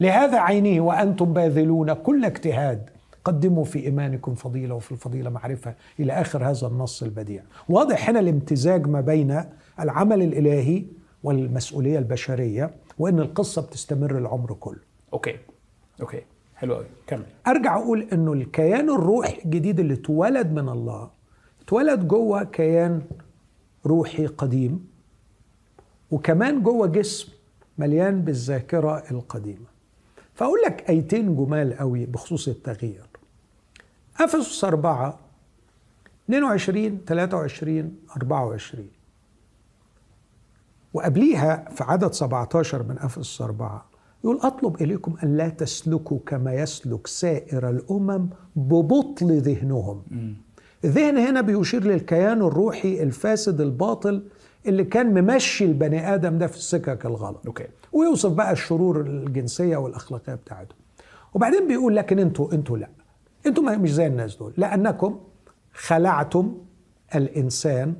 [0.00, 2.90] لهذا عينه وأنتم باذلون كل اجتهاد.
[3.24, 7.42] قدموا في إيمانكم فضيلة وفي الفضيلة معرفة إلى آخر هذا النص البديع.
[7.68, 9.44] واضح هنا الامتزاج ما بين
[9.80, 10.84] العمل الإلهي
[11.22, 14.80] والمسؤولية البشرية وإن القصة بتستمر العمر كله.
[15.12, 15.36] أوكي.
[16.00, 16.22] أوكي.
[16.56, 17.24] حلو قوي كمل.
[17.46, 21.10] أرجع أقول إنه الكيان الروحي الجديد اللي اتولد من الله
[21.62, 23.02] اتولد جوه كيان
[23.86, 24.86] روحي قديم
[26.10, 27.32] وكمان جوه جسم
[27.80, 29.66] مليان بالذاكرة القديمة.
[30.34, 33.06] فأقول لك أيتين جمال قوي بخصوص التغيير.
[34.20, 35.18] أفسس 4
[36.28, 38.88] 22 23 24
[40.94, 43.84] وقبليها في عدد 17 من أفسس 4
[44.24, 50.02] يقول أطلب إليكم أن لا تسلكوا كما يسلك سائر الأمم ببطل ذهنهم.
[50.84, 54.22] الذهن هنا بيشير للكيان الروحي الفاسد الباطل
[54.66, 57.46] اللي كان ممشي البني آدم ده في السكك الغلط.
[57.46, 60.76] okay ويوصف بقى الشرور الجنسية والأخلاقية بتاعتهم.
[61.34, 62.88] وبعدين بيقول لكن أنتوا أنتوا لا.
[63.46, 65.20] أنتوا مش زي الناس دول لأنكم
[65.74, 66.54] خلعتم
[67.14, 67.94] الإنسان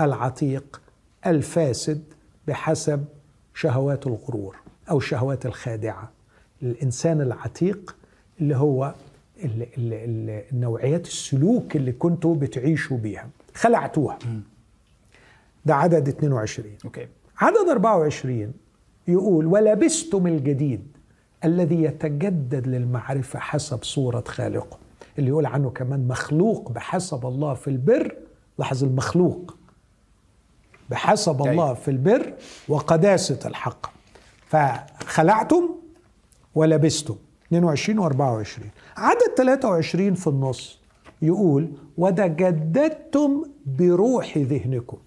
[0.00, 0.80] العتيق
[1.26, 2.02] الفاسد
[2.48, 3.04] بحسب
[3.54, 4.56] شهوات الغرور
[4.90, 6.10] أو الشهوات الخادعة.
[6.62, 7.96] الإنسان العتيق
[8.40, 8.94] اللي هو
[9.44, 14.18] ال ال ال النوعيات السلوك اللي كنتوا بتعيشوا بيها خلعتوها.
[15.64, 17.08] ده عدد 22 أوكي.
[17.38, 18.52] عدد 24
[19.08, 20.96] يقول ولبستم الجديد
[21.44, 24.78] الذي يتجدد للمعرفة حسب صورة خالقه
[25.18, 28.16] اللي يقول عنه كمان مخلوق بحسب الله في البر.
[28.58, 29.56] لاحظ المخلوق
[30.90, 31.52] بحسب أيوة.
[31.52, 32.32] الله في البر
[32.68, 33.86] وقداسة الحق.
[34.46, 35.68] فخلعتم
[36.54, 37.16] ولبستم.
[37.46, 40.78] 22 و 24 عدد 23 في النص
[41.22, 41.68] يقول
[41.98, 44.98] وتجددتم بروح ذهنكم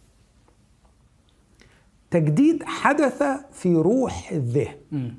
[2.11, 5.13] تجديد حدث في روح الذهن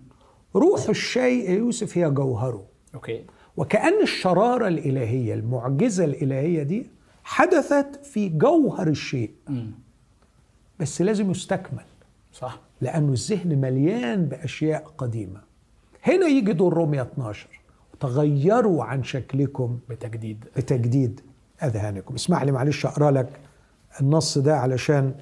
[0.57, 2.65] روح الشيء يا يوسف هي جوهره.
[2.95, 3.25] أوكي.
[3.57, 6.87] وكأن الشرارة الإلهية المعجزة الإلهية دي
[7.25, 9.31] حدثت في جوهر الشيء.
[10.81, 11.85] بس لازم يستكمل.
[12.33, 12.61] صح.
[12.81, 15.41] لأنه الذهن مليان بأشياء قديمة.
[16.03, 17.49] هنا يجي دور رومية 12
[18.01, 20.45] تغيروا عن شكلكم بتجديد.
[20.57, 21.21] بتجديد
[21.63, 22.15] أذهانكم.
[22.15, 23.29] اسمح لي معلش أقرأ لك
[24.01, 25.15] النص ده علشان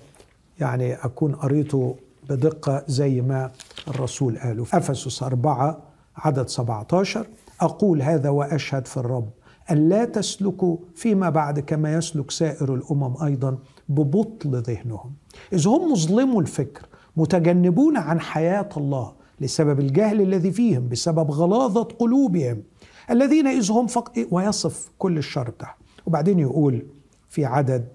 [0.61, 1.97] يعني أكون قريته
[2.29, 3.51] بدقة زي ما
[3.89, 5.79] الرسول قاله في أفسس 4
[6.17, 7.27] عدد 17
[7.61, 9.29] أقول هذا وأشهد في الرب
[9.71, 15.13] أن لا تسلكوا فيما بعد كما يسلك سائر الأمم أيضا ببطل ذهنهم.
[15.53, 22.63] إذ هم مظلموا الفكر متجنبون عن حياة الله لسبب الجهل الذي فيهم بسبب غلاظة قلوبهم
[23.11, 24.13] الذين إذ هم فق...
[24.31, 26.87] ويصف كل الشر بتاعه وبعدين يقول
[27.29, 27.89] في عدد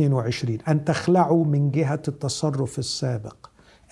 [0.00, 3.36] 22 أن تخلعوا من جهة التصرف السابق.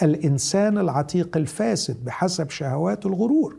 [0.03, 3.57] الإنسان العتيق الفاسد بحسب شهوات الغرور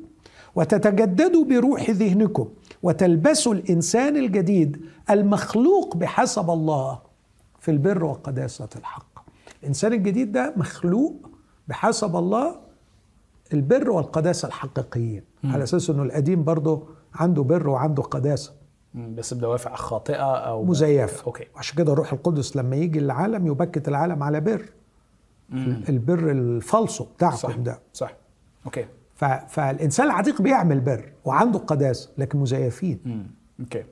[0.56, 2.48] وتتجددوا بروح ذهنكم
[2.84, 7.00] وتلبسوا الإنسان الجديد المخلوق بحسب الله
[7.60, 9.26] في البر وقداسة الحق.
[9.64, 11.30] الإنسان الجديد ده مخلوق
[11.68, 12.56] بحسب الله
[13.54, 15.24] البر والقداسة الحقيقيين.
[15.44, 18.59] على أساس أنه القديم برضه عنده بر وعنده قداسة.
[18.94, 21.26] بس بدوافع خاطئة أو مزيفة.
[21.28, 21.46] okay.
[21.56, 24.66] عشان كده الروح القدس لما يجي العالم يبكت العالم على بر.
[25.50, 25.84] مم.
[25.90, 27.80] البر الفالصو صح بتاعكم ده.
[27.94, 28.14] صح.
[28.66, 28.86] okay.
[29.16, 29.26] ف...
[29.26, 33.00] فالإنسان العتيق بيعمل بر وعنده قداسة لكن مزيفين.
[33.06, 33.24] مم.
[33.60, 33.84] okay.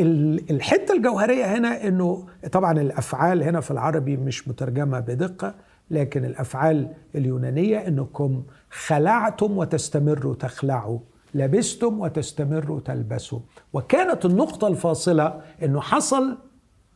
[0.00, 5.54] ال- الحتة الجوهرية هنا إنه طبعا الأفعال هنا في العربي مش مترجمة بدقة
[5.90, 10.98] لكن الأفعال اليونانية إنكم خلعتم وتستمروا تخلعوا
[11.34, 13.40] لبستم وتستمروا تلبسوا
[13.72, 16.38] وكانت النقطة الفاصلة إنه حصل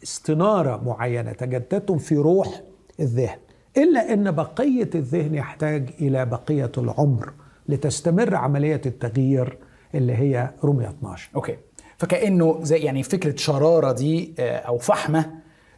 [0.03, 2.62] استنارة معينة تجددتم في روح
[3.01, 3.38] الذهن
[3.77, 7.33] إلا إن بقية الذهن يحتاج إلى بقية العمر
[7.68, 9.59] لتستمر عملية التغيير
[9.94, 11.57] اللي هي رومية 12 okay.
[11.98, 15.31] فكأنه زي يعني فكرة شرارة دي آه، أو فحمة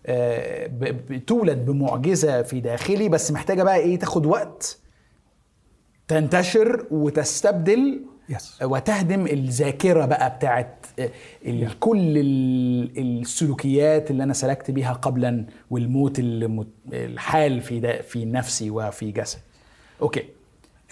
[0.06, 0.66] آه،
[1.10, 4.78] بتولد بمعجزة في داخلي بس محتاجة بقى إيه؟ تاخد وقت
[6.08, 11.10] تنتشر وتستبدل yes وتهدم الذاكرة بقى بتاعت آه،
[11.46, 18.24] ال- كل ال- السلوكيات اللي أنا سلكت بيها قبلا والموت المت- الحال في دا- في
[18.24, 19.40] نفسي وفي جسدي.
[20.02, 20.24] okay.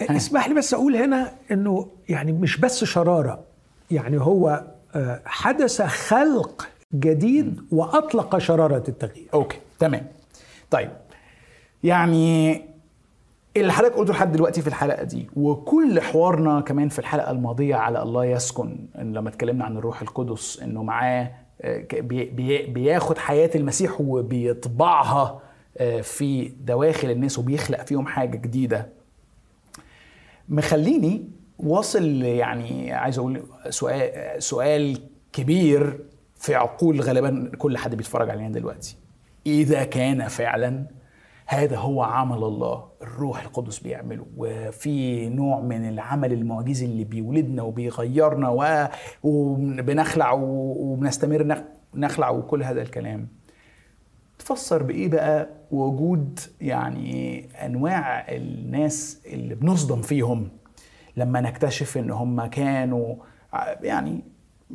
[0.01, 3.43] اسمح لي بس أقول هنا إنه يعني مش بس شرارة
[3.91, 4.63] يعني هو
[4.95, 9.27] آه، حدث خلق جديد وأطلق شرارة التغيير.
[9.33, 9.57] okay.
[9.79, 10.07] تمام.
[10.71, 10.89] طيب.
[11.83, 12.61] يعني
[13.61, 18.01] اللي حضرتك قلته لحد دلوقتي في الحلقة دي وكل حوارنا كمان في الحلقة الماضية على
[18.03, 21.85] الله يسكن لما اتكلمنا عن الروح القدس إنه معاه آه،
[22.67, 25.41] بياخد حياة المسيح وبيطبعها
[25.77, 28.89] آه، في دواخل الناس وبيخلق فيهم حاجة جديدة.
[30.49, 34.97] مخليني واصل يعني عايز أقول سؤال سؤال
[35.33, 35.99] كبير
[36.35, 38.97] في عقول غالبا كل حد بيتفرج علينا دلوقتي.
[39.47, 40.85] إذا كان فعلا
[41.51, 42.83] هذا هو عمل الله.
[43.01, 44.25] الروح القدس بيعمله.
[44.37, 48.87] وفي نوع من العمل المعجزي اللي بيولدنا وبيغيرنا و-
[49.23, 51.63] وبنخلع و- وبنستمر نخ-
[51.95, 53.27] نخلع وكل هذا الكلام.
[54.39, 60.49] تفسر بإيه بقى؟ وجود يعني أنواع الناس اللي بنصدم فيهم.
[61.17, 63.15] لما نكتشف إن هم كانوا
[63.81, 64.23] يعني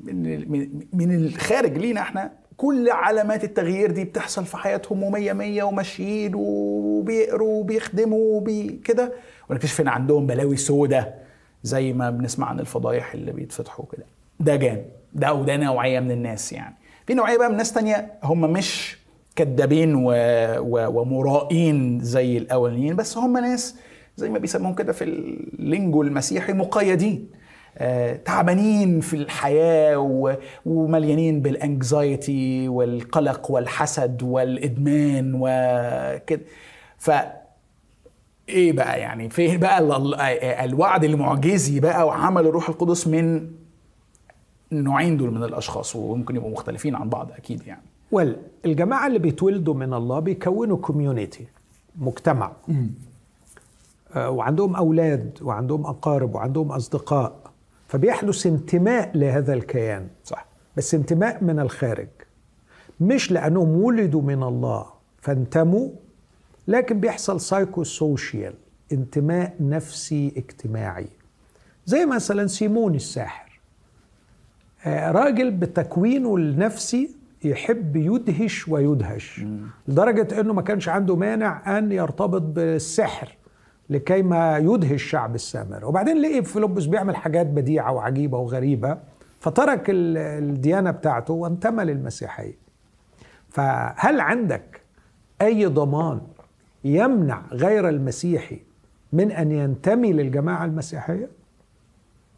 [0.04, 2.32] من- من الخارج لينا إحنا.
[2.56, 9.12] كل علامات التغيير دي بتحصل في حياتهم ومية مية وماشيين وبيقروا وبيخدموا وبي كده
[9.50, 11.14] ونكتشف إن عندهم بلاوي سودة
[11.62, 14.04] زي ما بنسمع عن الفضايح اللي بيتفتحوا كده
[14.40, 14.84] ده جان.
[15.12, 16.74] ده وده نوعية من الناس يعني.
[17.06, 18.98] في نوعية بقى من ناس تانية هم مش
[19.36, 20.10] كدابين و...
[20.58, 21.00] و...
[21.00, 23.76] ومرائين زي الأولين بس هم ناس
[24.16, 27.28] زي ما بيسموهم كده في ال lingo المسيحي مقيدين.
[28.24, 29.96] تعبانين في الحياة.
[30.66, 36.40] ومليانين بال anxiety والقلق والحسد والإدمان وكده
[36.98, 37.10] ف
[38.48, 43.50] إيه بقى يعني؟ فين بقى ال- ال- الوعد المعجزي بقى وعمل الروح القدس من
[44.72, 47.82] النوعين دول من الأشخاص وممكن يبقوا مختلفين عن بعض أكيد يعني.
[48.12, 51.46] ويل الجماعة اللي بيتولدوا من الله بيكونوا كوميونيتي
[51.98, 52.52] مجتمع.
[54.16, 57.32] آه، وعندهم أولاد وعندهم أقارب وعندهم أصدقاء.
[57.94, 60.08] فبيحدث انتماء لهذا الكيان.
[60.24, 60.46] صح.
[60.76, 62.08] بس انتماء من الخارج
[63.00, 64.86] مش لأنهم ولدوا من الله
[65.20, 65.90] فانتموا
[66.68, 68.54] لكن بيحصل psycho-social
[68.92, 71.08] انتماء نفسي اجتماعي.
[71.86, 73.60] زي مثلا سيمون الساحر.
[74.84, 79.40] آه، راجل بتكوينه النفسي يحب يدهش ويدهش
[79.88, 83.36] لدرجة أنه ما كانش عنده مانع أن يرتبط بالسحر.
[83.90, 85.84] لكي ما يدهش الشعب السامر.
[85.84, 88.98] وبعدين لقي فيلبس بيعمل حاجات بديعة وعجيبة وغريبة
[89.40, 92.54] فترك ال- الديانة بتاعته وانتمى للمسيحية.
[93.48, 94.80] فهل عندك
[95.42, 96.20] أي ضمان
[96.84, 98.60] يمنع غير المسيحي
[99.12, 101.28] من أن ينتمي للجماعة المسيحية؟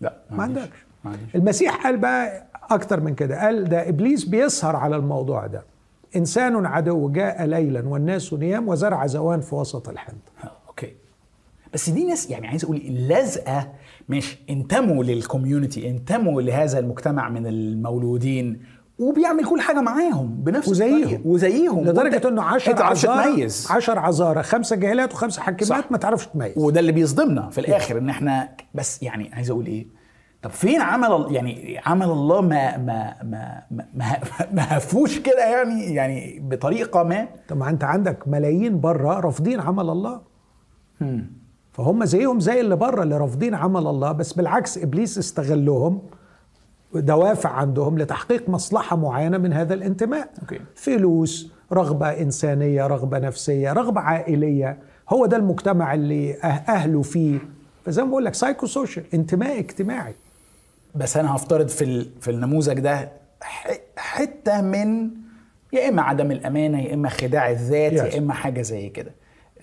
[0.00, 0.86] لا ما عندكش.
[1.34, 5.62] المسيح قال بقى أكتر من كده قال ده إبليس بيسهر على الموضوع ده.
[6.16, 10.55] إنسان عدو جاء ليلا والناس نيام وزرع زوان في وسط أوكي
[11.76, 13.72] بس دي ناس يعني عايز أقول اللزقة
[14.08, 18.60] مش انتموا للكوميونتي انتموا لهذا المجتمع من المولودين
[18.98, 21.22] وبيعمل كل حاجة معاهم بنفس وزيهم.
[21.24, 21.84] وزيهم.
[21.84, 25.90] لدرجة إنه 10 انت معرفش عذارى تميز 10 عذارى خمسة جاهلات وخمسة حاكمات صح.
[25.90, 26.52] ما تعرفش تميز.
[26.56, 29.86] وده اللي بيصدمنا في الآخر إن إحنا بس يعني عايز أقول إيه
[30.42, 34.18] طب فين عمل يعني عمل الله ما ما ما ما, ما,
[34.52, 39.90] ما هفوش كده يعني يعني بطريقة ما؟ طب ما أنت عندك ملايين بره رافضين عمل
[39.90, 40.20] الله.
[41.76, 46.02] فهم زيهم زي اللي بره اللي رافضين عمل الله بس بالعكس إبليس استغلهم
[46.94, 50.60] دوافع عندهم لتحقيق مصلحة معينة من هذا الانتماء okay.
[50.74, 57.38] فلوس رغبة إنسانية رغبة نفسية رغبة عائلية هو ده المجتمع اللي أه- أهله فيه
[57.84, 60.14] فزي ما بقول لك psycho-social انتماء اجتماعي
[60.94, 63.08] بس أنا هفترض في في النموذج ده
[63.96, 65.10] حتة من
[65.72, 68.14] يا إما عدم الأمانة يا إما خداع الذات Yes.
[68.14, 69.10] يا إما حاجة زي كده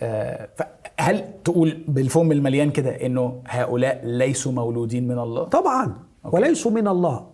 [0.01, 0.49] آه،
[0.97, 6.35] فهل تقول بالفم المليان كده إنه هؤلاء ليسوا مولودين من الله؟ طبعا okay.
[6.37, 7.27] وليسوا من الله.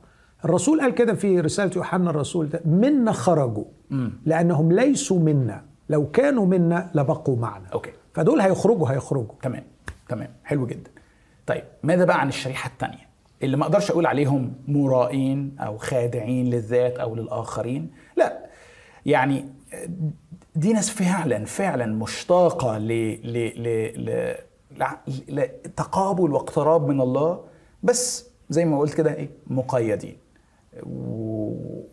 [0.45, 3.65] الرسول قال كده في رسالة يوحنا الرسول ده منا خرجوا
[4.25, 5.65] لأنهم ليسوا منا.
[5.89, 7.67] لو كانوا منا لبقوا معنا.
[7.73, 7.91] okay.
[8.13, 9.35] فدول هيخرجوا هيخرجوا.
[9.41, 9.63] تمام
[10.09, 10.29] تمام.
[10.43, 10.91] حلو جدا.
[11.47, 13.09] طيب ماذا بقى عن الشريحة الثانية؟
[13.43, 17.91] اللي ما أقدرش أقول عليهم مرائين أو خادعين للذات أو للآخرين.
[18.17, 18.45] لا
[19.05, 19.45] يعني
[20.59, 24.35] دي ناس فعلا فعلا مشتاقة ل
[26.31, 27.43] واقتراب من الله
[27.83, 30.17] بس زي ما قلت كده إيه مقيدين.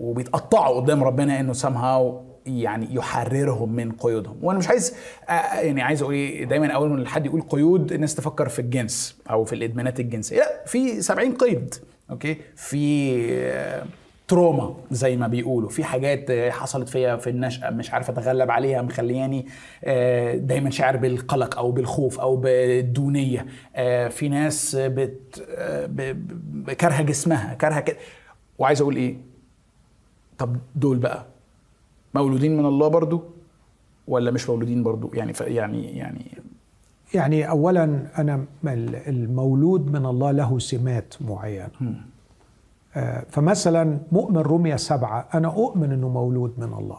[0.00, 2.14] وبيتقطعوا قدام ربنا إنه somehow
[2.46, 4.38] يعني يحررهم من قيودهم.
[4.42, 4.94] وأنا مش عايز
[5.29, 9.44] يعني عايز أقول إيه دايما أول ما حد يقول قيود الناس تفكر في الجنس أو
[9.44, 10.37] في الإدمانات الجنسية.
[10.37, 11.74] لا في 70 قيد
[12.11, 13.87] okay؟ في
[14.29, 15.69] trauma زي ما بيقولوا.
[15.69, 19.47] في حاجات حصلت فيا في النشأة مش عارف أتغلب عليها مخلياني
[19.85, 23.47] آه، دايما شاعر بالقلق أو بالخوف أو بالدونية.
[23.77, 26.17] آه، في ناس بت آه،
[26.79, 27.97] كارهة جسمها كارهة كده.
[28.59, 29.17] وعايز أقول إيه؟
[30.39, 31.27] طب دول بقى
[32.15, 33.23] مولودين من الله برضو
[34.09, 36.25] ولا مش مولودين برضو؟ يعني ف يعني يعني
[37.15, 37.85] يعني أولا
[38.19, 41.69] أنا ال- المولود من الله له سمات معينة.
[41.83, 41.95] آه،
[43.29, 46.99] فمثلا مؤمن رومية سبعة أنا أؤمن أنه مولود من الله.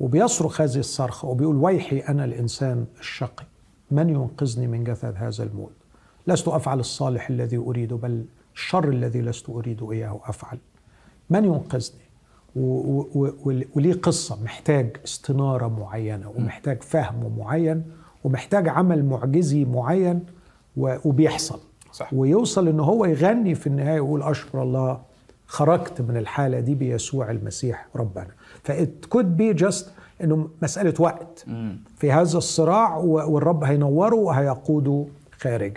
[0.00, 3.44] وبيصرخ هذه الصرخة وبيقول ويحي أنا الإنسان الشقي.
[3.90, 5.72] من ينقذني من جسد هذا الموت؟
[6.26, 10.58] لست أفعل الصالح الذي أريده بل الشر الذي لست أريد إياه أفعل.
[11.30, 12.08] من ينقذني؟
[13.76, 17.84] وليه قصة محتاج استنارة معينة ومحتاج فهم معين
[18.24, 20.26] ومحتاج عمل معجزي معين
[20.76, 21.60] وبيحصل.
[21.98, 22.14] صح.
[22.14, 25.00] ويوصل إن هو يغني في النهاية يقول أشكر الله
[25.46, 28.28] خرجت من الحالة دي بيسوع المسيح ربنا.
[28.62, 29.92] ف it could be just
[30.24, 31.46] إنه مسألة وقت.
[31.96, 35.04] في هذا الصراع والرب هينوره وهيقوده
[35.40, 35.76] خارج.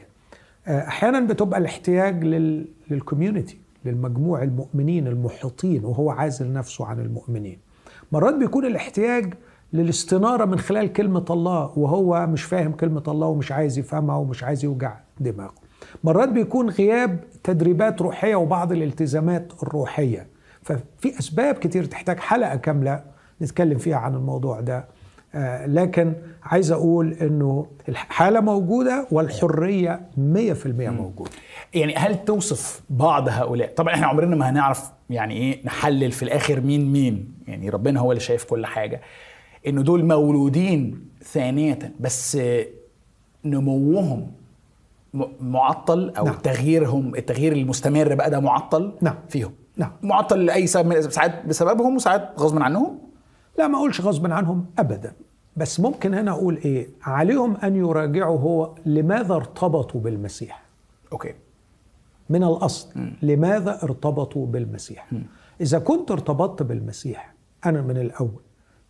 [0.67, 7.57] آه، أحيانا بتبقى الاحتياج لل لل community للمجموع المؤمنين المحيطين وهو عازل نفسه عن المؤمنين.
[8.11, 9.33] مرات بيكون الاحتياج
[9.73, 14.63] للاستنارة من خلال كلمة الله وهو مش فاهم كلمة الله ومش عايز يفهمها ومش عايز
[14.65, 15.60] يوجع دماغه.
[16.03, 20.27] مرات بيكون غياب تدريبات روحية وبعض الالتزامات الروحية.
[20.61, 23.03] ففي أسباب كتير تحتاج حلقة كاملة
[23.41, 24.85] نتكلم فيها عن الموضوع ده.
[25.35, 31.31] آه، لكن عايز أقول إنه الحالة موجودة والحرية 100% موجودة.
[31.73, 36.61] يعني هل توصف بعض هؤلاء؟ طبعا إحنا عمرنا ما هنعرف يعني إيه نحلل في الآخر
[36.61, 37.33] مين مين.
[37.47, 39.01] يعني ربنا هو اللي شايف كل حاجة.
[39.67, 42.37] إنه دول مولودين ثانية بس
[43.45, 44.31] نموهم
[45.39, 46.35] معطل أو نعم.
[46.35, 49.15] تغييرهم التغيير المستمر بقى ده معطل نعم.
[49.29, 49.51] فيهم.
[49.77, 49.91] نعم.
[50.03, 50.99] معطل لأي سبب.
[51.09, 52.99] ساعات بسببهم وساعات غصب عنهم؟
[53.57, 55.13] لا ما أقولش غصب عنهم ابدا.
[55.57, 60.63] بس ممكن هنا أقول إيه؟ عليهم أن يراجعوا هو لماذا ارتبطوا بالمسيح.
[61.11, 61.33] أوكي.
[62.29, 62.89] من الأصل
[63.21, 65.09] لماذا ارتبطوا بالمسيح؟
[65.61, 67.33] إذا كنت ارتبطت بالمسيح
[67.65, 68.41] أنا من الأول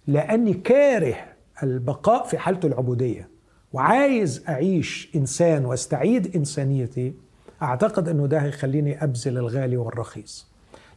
[0.08, 1.16] لأني كاره
[1.64, 3.30] البقاء في حاله العبودية
[3.74, 7.14] وعايز أعيش إنسان واستعيد إنسانيتي
[7.62, 10.48] أعتقد إنه ده هيخليني أبذل الغالي والرخيص.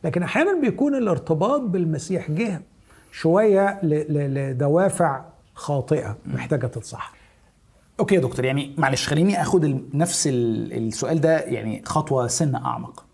[0.04, 2.62] لكن أحيانا بيكون الارتباط بالمسيح جه
[3.12, 7.12] شوية لدوافع خاطئة محتاجة تتصح
[8.00, 13.04] أوكي يا دكتور يعني معلش خليني آخد نفس ال- السؤال ده يعني خطوة سنة أعمق.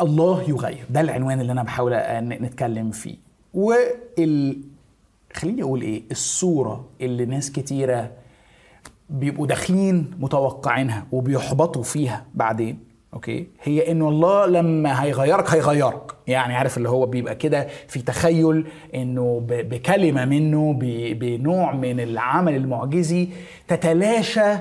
[0.00, 3.16] الله يغير ده العنوان اللي أنا بحاول نتكلم فيه.
[3.54, 4.60] وال
[5.34, 8.10] خليني أقول إيه الصورة اللي ناس كتيرة
[9.10, 12.78] بيبقوا داخلين متوقعينها وبيحبطوا فيها بعدين
[13.14, 16.12] أوكي؟ هي انه الله لما هيغيرك هيغيرك.
[16.26, 20.78] يعني عارف اللي هو بيبقى كده في تخيل إنه بكلمة منه
[21.12, 23.28] بنوع من العمل المعجزي
[23.68, 24.54] تتلاشى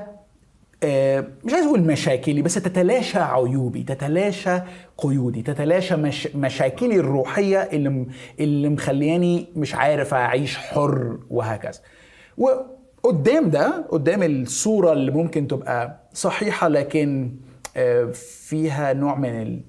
[0.84, 4.60] آه، مش عايز أقول مشاكلي بس تتلاشى عيوبي تتلاشى
[4.98, 8.06] قيودي تتلاشى مش مشاكلي الروحية اللي
[8.40, 11.80] اللي مخلياني مش عارف أعيش حر وهكذا.
[13.04, 17.32] وقدام ده قدام الصورة اللي ممكن تبقى صحيحة لكن
[17.78, 18.06] آه،
[18.46, 19.62] فيها نوع من ال-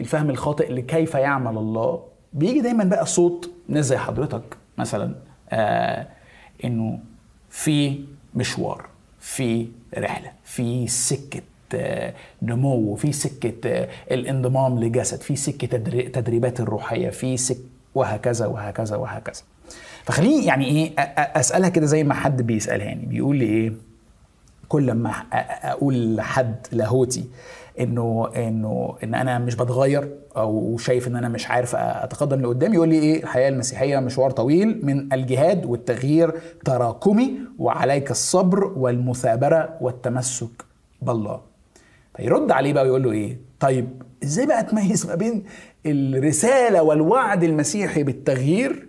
[0.00, 2.02] الفهم الخاطئ لكيف يعمل الله.
[2.32, 5.14] بيجي دايما بقى صوت ناس زي حضرتك مثلا
[5.50, 6.06] آه
[6.64, 6.98] إنه
[7.50, 8.04] في
[8.34, 8.86] مشوار
[9.20, 9.68] في
[9.98, 11.42] رحلة في سكة
[11.74, 17.58] آه، نمو في سكة آه، الانضمام لجسد في سكة تدري- تدريبات الروحية في سك
[17.94, 19.42] وهكذا وهكذا وهكذا.
[20.04, 23.72] فخليني يعني إيه أسألها كده زي ما حد بيسالها يعني بيقول لي إيه
[24.68, 25.10] كل ما
[25.62, 27.24] أقول لحد لاهوتي
[27.80, 32.88] إنه إنه إن أنا مش بتغير أو شايف إن أنا مش عارف أتقدم لقدام يقول
[32.88, 36.34] لي إيه الحياة المسيحية مشوار طويل من الجهاد والتغيير
[36.64, 40.64] تراكمي وعليك الصبر والمثابرة والتمسك
[41.02, 41.40] بالله.
[42.16, 43.88] فيرد عليه بقى ويقول له إيه طيب
[44.24, 45.44] إزاي بقى تميز ما بين
[45.86, 48.86] الرسالة والوعد المسيحي بالتغيير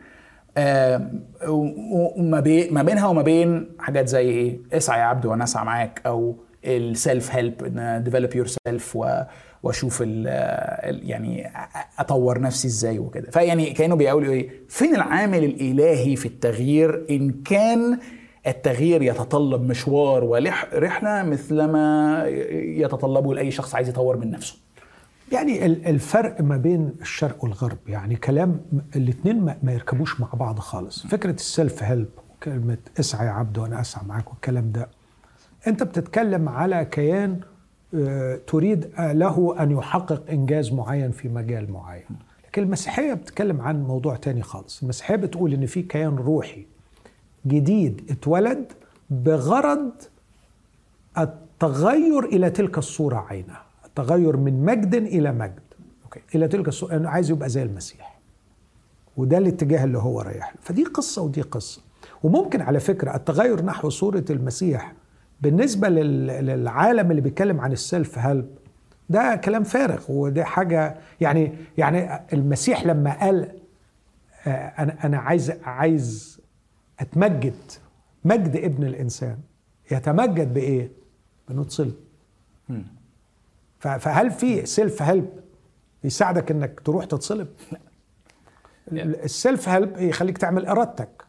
[1.47, 6.01] وما بين ما بينها وما بين حاجات زي إيه؟ اسعى يا عبد وأنا اسعى معاك.
[6.06, 8.97] أو ال self-help إن develop yourself
[9.64, 11.51] وأشوف ال يعني
[11.99, 13.32] أطور نفسي إزاي وكده.
[13.32, 17.99] فيعني كأنه بيقولوا إيه؟ فين العامل الإلهي في التغيير؟ إن كان
[18.47, 24.64] التغيير يتطلب مشوار ورحله مثلما يتطلبه لأي شخص عايز يطور من نفسه.
[25.32, 28.61] يعني ال- الفرق ما بين الشرق والغرب يعني كلام
[28.95, 31.07] الاثنين ما يركبوش مع بعض خالص.
[31.07, 32.09] فكرة السيلف هيلب
[32.43, 34.89] كلمة اسعى يا عبد وأنا أسعى معاك والكلام ده
[35.67, 37.39] أنت بتتكلم على كيان
[37.95, 42.05] آه، تريد آه، له أن يحقق إنجاز معين في مجال معين.
[42.47, 44.82] لكن المسيحية بتتكلم عن موضوع تاني خالص.
[44.84, 46.65] المسيحية بتقول إن في كيان روحي
[47.47, 48.71] جديد اتولد
[49.09, 49.91] بغرض
[51.17, 53.64] التغير إلى تلك الصورة عينها
[53.99, 55.59] التغير من مجد إلى مجد.
[56.03, 56.19] okay.
[56.35, 58.19] إلى تلك الصورة انه عايز يبقى زي المسيح.
[59.17, 60.55] وده الاتجاه اللي هو رايح له.
[60.61, 61.81] فدي قصة ودي قصة.
[62.23, 64.93] وممكن على فكرة التغير نحو صورة المسيح
[65.41, 68.49] بالنسبة لل- للعالم اللي بيتكلم عن ال self-help
[69.09, 73.51] ده كلام فارغ وده حاجة يعني يعني المسيح لما قال
[74.47, 76.39] آه، أنا أنا عايز عايز
[76.99, 77.53] أتمجد
[78.25, 79.37] مجد ابن الإنسان.
[79.91, 80.91] يتمجد بإيه؟
[81.49, 81.93] بانه اتصلب
[83.88, 85.30] فهل في self-help
[86.03, 87.47] يساعدك إنك تروح تتصلب؟
[88.91, 91.25] ال- ال self-help يخليك تعمل إرادتك.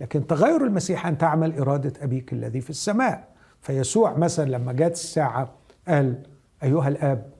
[0.00, 3.28] لكن تغير المسيح أن تعمل إرادة أبيك الذي في السماء.
[3.62, 5.50] فيسوع مثلا لما جاءت الساعة
[5.88, 6.22] قال
[6.62, 7.30] أيها الآب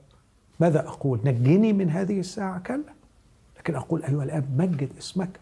[0.59, 2.83] ماذا أقول؟ نجني من هذه الساعة؟ كلا.
[3.59, 5.39] لكن أقول أيها الآب مجد اسمك.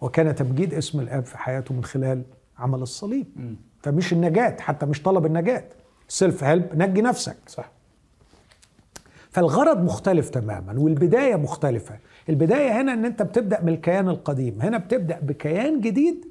[0.00, 2.22] وكان تمجيد اسم الآب في حياته من خلال
[2.58, 3.26] عمل الصليب.
[3.82, 5.64] فمش النجاة حتى مش طلب النجاة.
[6.08, 7.36] self-help نجي نفسك.
[7.46, 7.70] صح.
[9.32, 11.98] فالغرض مختلف تماما والبداية مختلفة.
[12.28, 14.58] البداية هنا إن أنت بتبدأ من الكيان القديم.
[14.62, 16.24] هنا بتبدأ بكيان جديد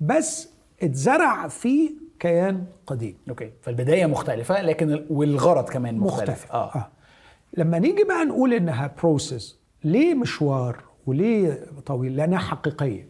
[0.00, 0.48] بس
[0.82, 1.90] اتزرع فيه
[2.20, 3.16] كيان قديم.
[3.30, 3.50] okay.
[3.62, 6.52] فالبداية مختلفة لكن ال- والغرض كمان مختلف, مختلف.
[6.52, 6.88] آه, آه.
[7.56, 13.06] لما نيجي بقى نقول إنها process ليه مشوار وليه طويل؟ لأنها حقيقية.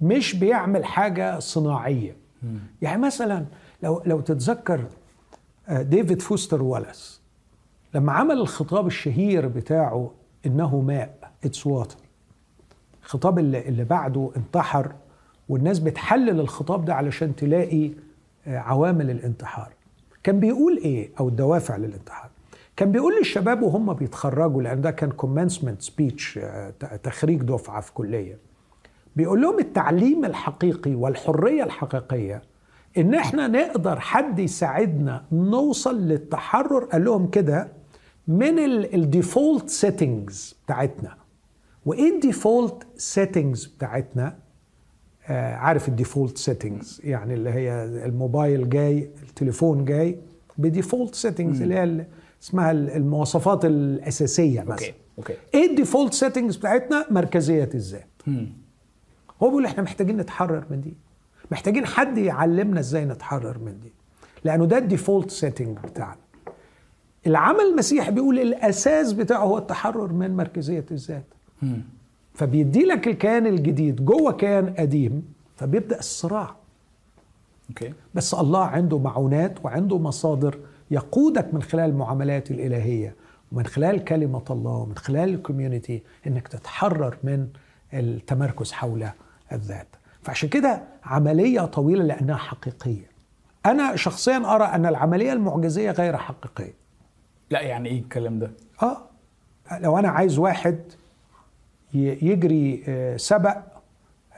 [0.00, 2.16] مش بيعمل حاجة صناعية.
[2.82, 3.44] يعني مثلا
[3.82, 4.84] لو لو تتذكر
[5.68, 7.15] آه، ديفيد فوستر والاس
[7.96, 10.10] لما عمل الخطاب الشهير بتاعه
[10.46, 11.96] إنه ماء it's water
[13.04, 14.92] الخطاب اللي, اللي بعده انتحر
[15.48, 17.90] والناس بتحلل الخطاب ده علشان تلاقي
[18.46, 19.72] آه، عوامل الانتحار.
[20.22, 22.30] كان بيقول إيه؟ أو الدوافع للانتحار.
[22.76, 26.40] كان بيقول للشباب وهم بيتخرجوا لأن ده كان commencement speech
[27.02, 28.38] تخريج دفعة في كلية.
[29.16, 32.42] بيقول لهم التعليم الحقيقي والحرية الحقيقية
[32.98, 37.75] إن إحنا نقدر حد يساعدنا نوصل للتحرر قال لهم كده
[38.28, 38.58] من
[38.94, 41.16] ال default settings بتاعتنا.
[41.86, 44.38] وإيه ال default settings بتاعتنا؟
[45.28, 50.18] آه عارف ال default settings يعني اللي هي الموبايل جاي التليفون جاي
[50.58, 52.06] ب default settings اللي هي
[52.42, 54.72] اسمها المواصفات الأساسية مثلا.
[54.72, 54.94] okay.
[55.18, 58.08] okay إيه ال default settings بتاعتنا؟ مركزية الذات.
[59.42, 60.94] هو بيقول إحنا محتاجين نتحرر من دي.
[61.50, 63.92] محتاجين حد يعلمنا إزاي نتحرر من دي.
[64.44, 66.25] لأنه ده ال default setting بتاعنا.
[67.26, 71.24] العمل المسيحي بيقول الأساس بتاعه هو التحرر من مركزية الذات.
[72.34, 74.04] فبيدي لك الكيان الجديد.
[74.04, 76.56] جوه كيان قديم فبيبدأ الصراع.
[77.68, 77.92] okay.
[78.14, 80.58] بس الله عنده معونات وعنده مصادر
[80.90, 83.14] يقودك من خلال المعاملات الإلهية
[83.52, 87.48] ومن خلال كلمة الله ومن خلال ال community إنك تتحرر من
[87.94, 89.06] التمركز حول
[89.52, 89.88] الذات.
[90.22, 93.10] فعشان كده عملية طويلة لأنها حقيقية.
[93.66, 96.85] أنا شخصيا أرى أن العملية المعجزية غير حقيقية.
[97.50, 98.50] لا يعني إيه الكلام ده؟
[98.82, 98.98] آه
[99.80, 100.78] لو أنا عايز واحد
[101.94, 103.56] يجري آه، سبق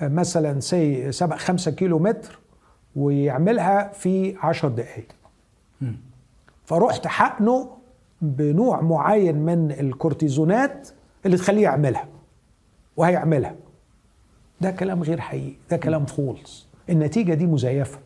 [0.01, 2.39] آه، مثلا say سبق خمسة كيلو متر
[2.97, 5.07] ويعملها في عشر دقايق.
[6.65, 7.71] فرحت حقنه
[8.23, 10.89] بنوع معين من الكورتيزونات
[11.27, 12.09] اللي تخليه يعملها
[12.97, 13.55] وهيعملها.
[14.61, 17.99] ده كلام غير حقيقي ده كلام false النتيجة دي مزيفة.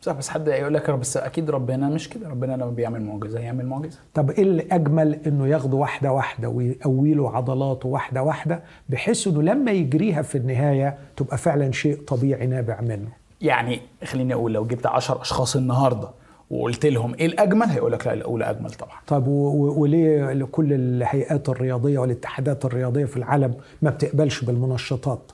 [0.00, 2.28] صح بس حد يقول لك بس أكيد ربنا مش كده.
[2.28, 3.98] ربنا لما بيعمل معجزة يعمل معجزة.
[4.14, 9.70] طب إيه اللي أجمل إنه ياخده واحدة واحدة ويقويله عضلاته واحدة واحدة بحيث إنه لما
[9.72, 13.08] يجريها في النهاية تبقى فعلا شيء طبيعي نابع منه؟
[13.40, 16.08] يعني خليني أقول لو جبت 10 أشخاص النهارده
[16.50, 18.96] وقلت لهم إيه الأجمل هيقول لك لا الأولى أجمل طبعا.
[19.06, 25.32] طب وليه لكل الهيئات الرياضية والاتحادات الرياضية في العالم ما بتقبلش بالمنشطات؟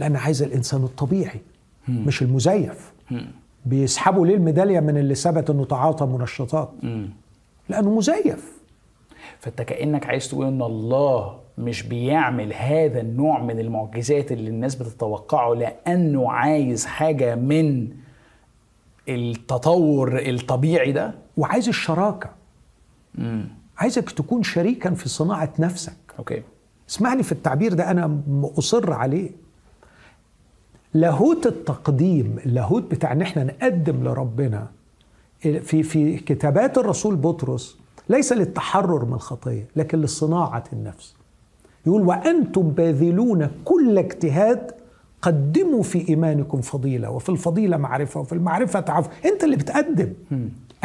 [0.00, 1.40] لأن عايزة الإنسان الطبيعي
[1.88, 2.92] مش المزيف.
[3.64, 6.70] بيسحبوا ليه الميدالية من اللي ثبت إنه تعاطى منشطات؟
[7.68, 8.52] لأنه مزيف.
[9.38, 15.54] فأنت كأنك عايز تقول إن الله مش بيعمل هذا النوع من المعجزات اللي الناس بتتوقعه
[15.54, 17.88] لأنه عايز حاجة من
[19.08, 22.30] التطور الطبيعي ده؟ وعايز الشراكة.
[23.78, 25.96] عايزك تكون شريكا في صناعة نفسك.
[26.18, 26.42] أوكي.
[26.90, 29.30] اسمح لي في التعبير ده أنا مصر عليه.
[30.94, 34.66] لاهوت التقديم اللاهوت بتاع إن إحنا نقدم لربنا
[35.40, 37.78] في في كتابات الرسول بطرس
[38.08, 41.14] ليس للتحرر من الخطية لكن لصناعة النفس.
[41.86, 44.70] يقول وأنتم باذلون كل اجتهاد
[45.22, 50.12] قدموا في إيمانكم فضيلة وفي الفضيلة معرفة وفي المعرفة تعرف أنت اللي بتقدم.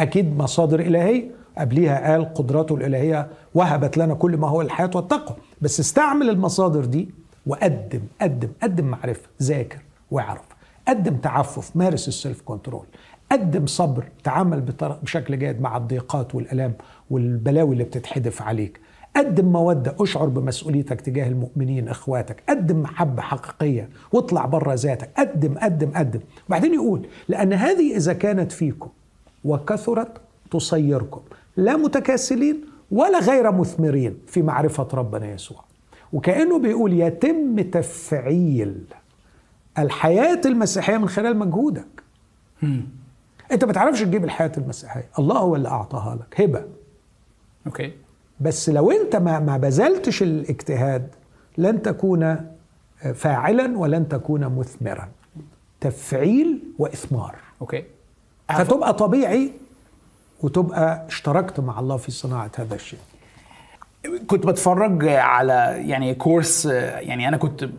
[0.00, 1.30] أكيد مصادر إلهية.
[1.58, 5.36] قبليها قال قدراته الإلهية وهبت لنا كل ما هو الحياة والتقوى.
[5.62, 7.08] بس استعمل المصادر دي
[7.46, 9.78] وقدم قدم قدم معرفة ذاكر.
[10.10, 10.44] واعرف
[10.88, 12.86] قدم تعفف مارس ال self control
[13.32, 16.74] قدم صبر تعامل بشكل جيد مع الضيقات والالام
[17.10, 18.80] والبلاوي اللي بتتحدف عليك.
[19.16, 22.42] قدم مودة أشعر بمسؤوليتك تجاه المؤمنين إخواتك.
[22.48, 25.10] قدم محبه حقيقية واطلع بره ذاتك.
[25.18, 26.20] قدم قدم قدم.
[26.48, 28.90] وبعدين يقول لأن هذه إذا كانت فيكم
[29.44, 31.20] وكثرت تصيركم.
[31.56, 35.64] لا متكاسلين ولا غير مثمرين في معرفة ربنا يسوع.
[36.12, 38.84] وكأنه بيقول يتم تفعيل.
[39.78, 42.02] الحياة المسيحية من خلال مجهودك.
[43.52, 45.08] أنت ما تعرفش تجيب الحياة المسيحية.
[45.18, 46.40] الله هو اللي أعطاها لك.
[46.40, 46.64] هبة.
[47.66, 47.92] أوكي
[48.40, 51.08] بس لو أنت ما ما بذلتش الاجتهاد
[51.58, 52.50] لن تكون
[53.14, 55.08] فاعلا ولن تكون مثمرا.
[55.80, 57.36] تفعيل وإثمار.
[57.60, 57.84] okay
[58.48, 59.52] فتبقى طبيعي
[60.42, 62.98] وتبقى اشتركت مع الله في صناعة هذا الشيء.
[64.26, 65.52] كنت بتفرج على
[65.88, 67.70] يعني كورس يعني أنا كنت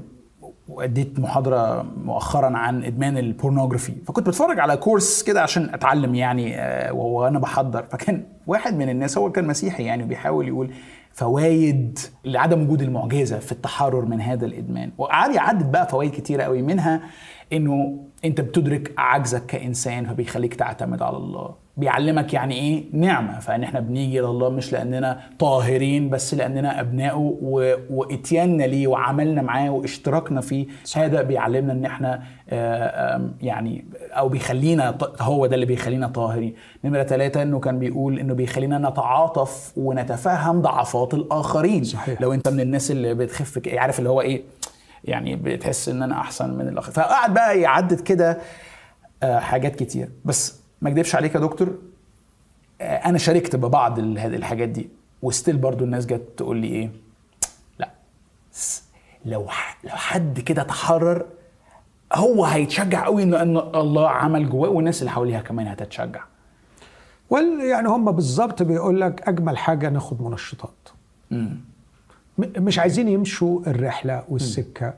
[0.69, 6.55] اديت محاضرة مؤخرا عن إدمان ال pornography فكنت بتفرج على كورس كده عشان أتعلم يعني
[6.59, 7.83] آه، وأنا بحضر.
[7.91, 10.71] فكان واحد من الناس هو كان مسيحي يعني وبيحاول يقول
[11.13, 14.91] فوائد لعدم وجود المعجزة في التحرر من هذا الإدمان.
[14.97, 17.01] وقعد يعدد بقى فوائد كتيرة قوي منها
[17.53, 21.61] إنه أنت بتدرك عجزك كإنسان فبيخليك تعتمد على الله.
[21.77, 23.39] بيعلمك يعني إيه؟ نعمة.
[23.39, 27.75] فان إحنا بنيجي لله مش لأننا طاهرين بس لأننا ابنائه و...
[27.89, 30.65] واتياننا ليه وعملنا معاه واشتراكنا فيه.
[30.95, 36.53] هذا بيعلمنا إن إحنا آه، يعني أو بيخلينا هو ده اللي بيخلينا طاهرين.
[36.83, 41.83] نمرة ثلاثة إنه كان بيقول إنه بيخلينا نتعاطف ونتفهم ضعفات الآخرين.
[41.83, 42.21] صحيح.
[42.21, 44.41] لو أنت من الناس اللي بتخف عارف اللي هو إيه؟
[45.05, 48.37] يعني بتحس إن أنا أحسن من الآخر فقعد بقى يعدد كده
[49.23, 50.09] آه، حاجات كتير.
[50.25, 51.77] بس ما اكدبش عليك يا دكتور
[52.81, 54.89] آه، أنا شاركت ببعض الحاجات دي.
[55.21, 56.91] وستيل برضو الناس جت تقول لي إيه؟
[57.79, 57.89] لا
[59.25, 59.41] لو
[59.83, 61.25] لو حد كده تحرر
[62.13, 66.21] هو هيتشجع قوي ان ان الله عمل جواه والناس اللي حواليها كمان هتتشجع.
[67.29, 70.89] وال يعني هم بالظبط بيقول لك أجمل حاجة ناخد منشطات.
[71.31, 71.47] م-
[72.57, 74.93] مش عايزين يمشوا الرحلة والسكة.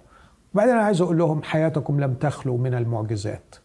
[0.53, 3.55] وبعدين أنا عايز أقول لهم حياتكم لم تخلو من المعجزات.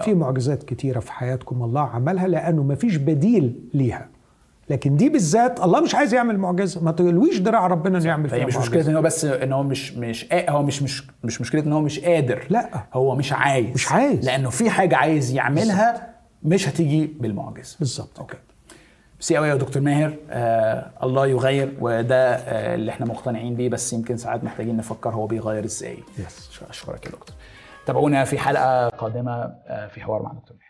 [0.00, 4.08] في معجزات كتيرة في حياتكم الله عملها لأنه ما فيش بديل ليها.
[4.70, 6.84] لكن دي بالذات الله مش عايز يعمل معجزة.
[6.84, 8.56] ما تقولويش دراع ربنا إنه يعمل فيها مش.
[8.56, 11.72] مشكلة إن هو بس إن هو مش مش قا- هو مش مش مش مشكلة إن
[11.72, 12.46] هو مش قادر.
[12.50, 12.68] لا.
[12.92, 13.74] هو مش عايز.
[13.74, 14.26] مش عايز.
[14.26, 17.76] لأنه في حاجة عايز يعملها مش هتيجي بالمعجزة.
[17.78, 18.36] بالظبط أوكي.
[19.18, 23.92] ميرسي قوي يا دكتور ماهر آه الله يغير وده آه اللي إحنا مقتنعين بيه بس
[23.92, 25.96] يمكن ساعات محتاجين نفكر هو بيغير إزاي.
[26.18, 26.62] Yes.
[26.70, 27.36] اشكرك يا دكتور.
[27.86, 29.32] تابعونا في حلقة قادمة
[29.66, 30.67] آه، في حوار مع دكتور محي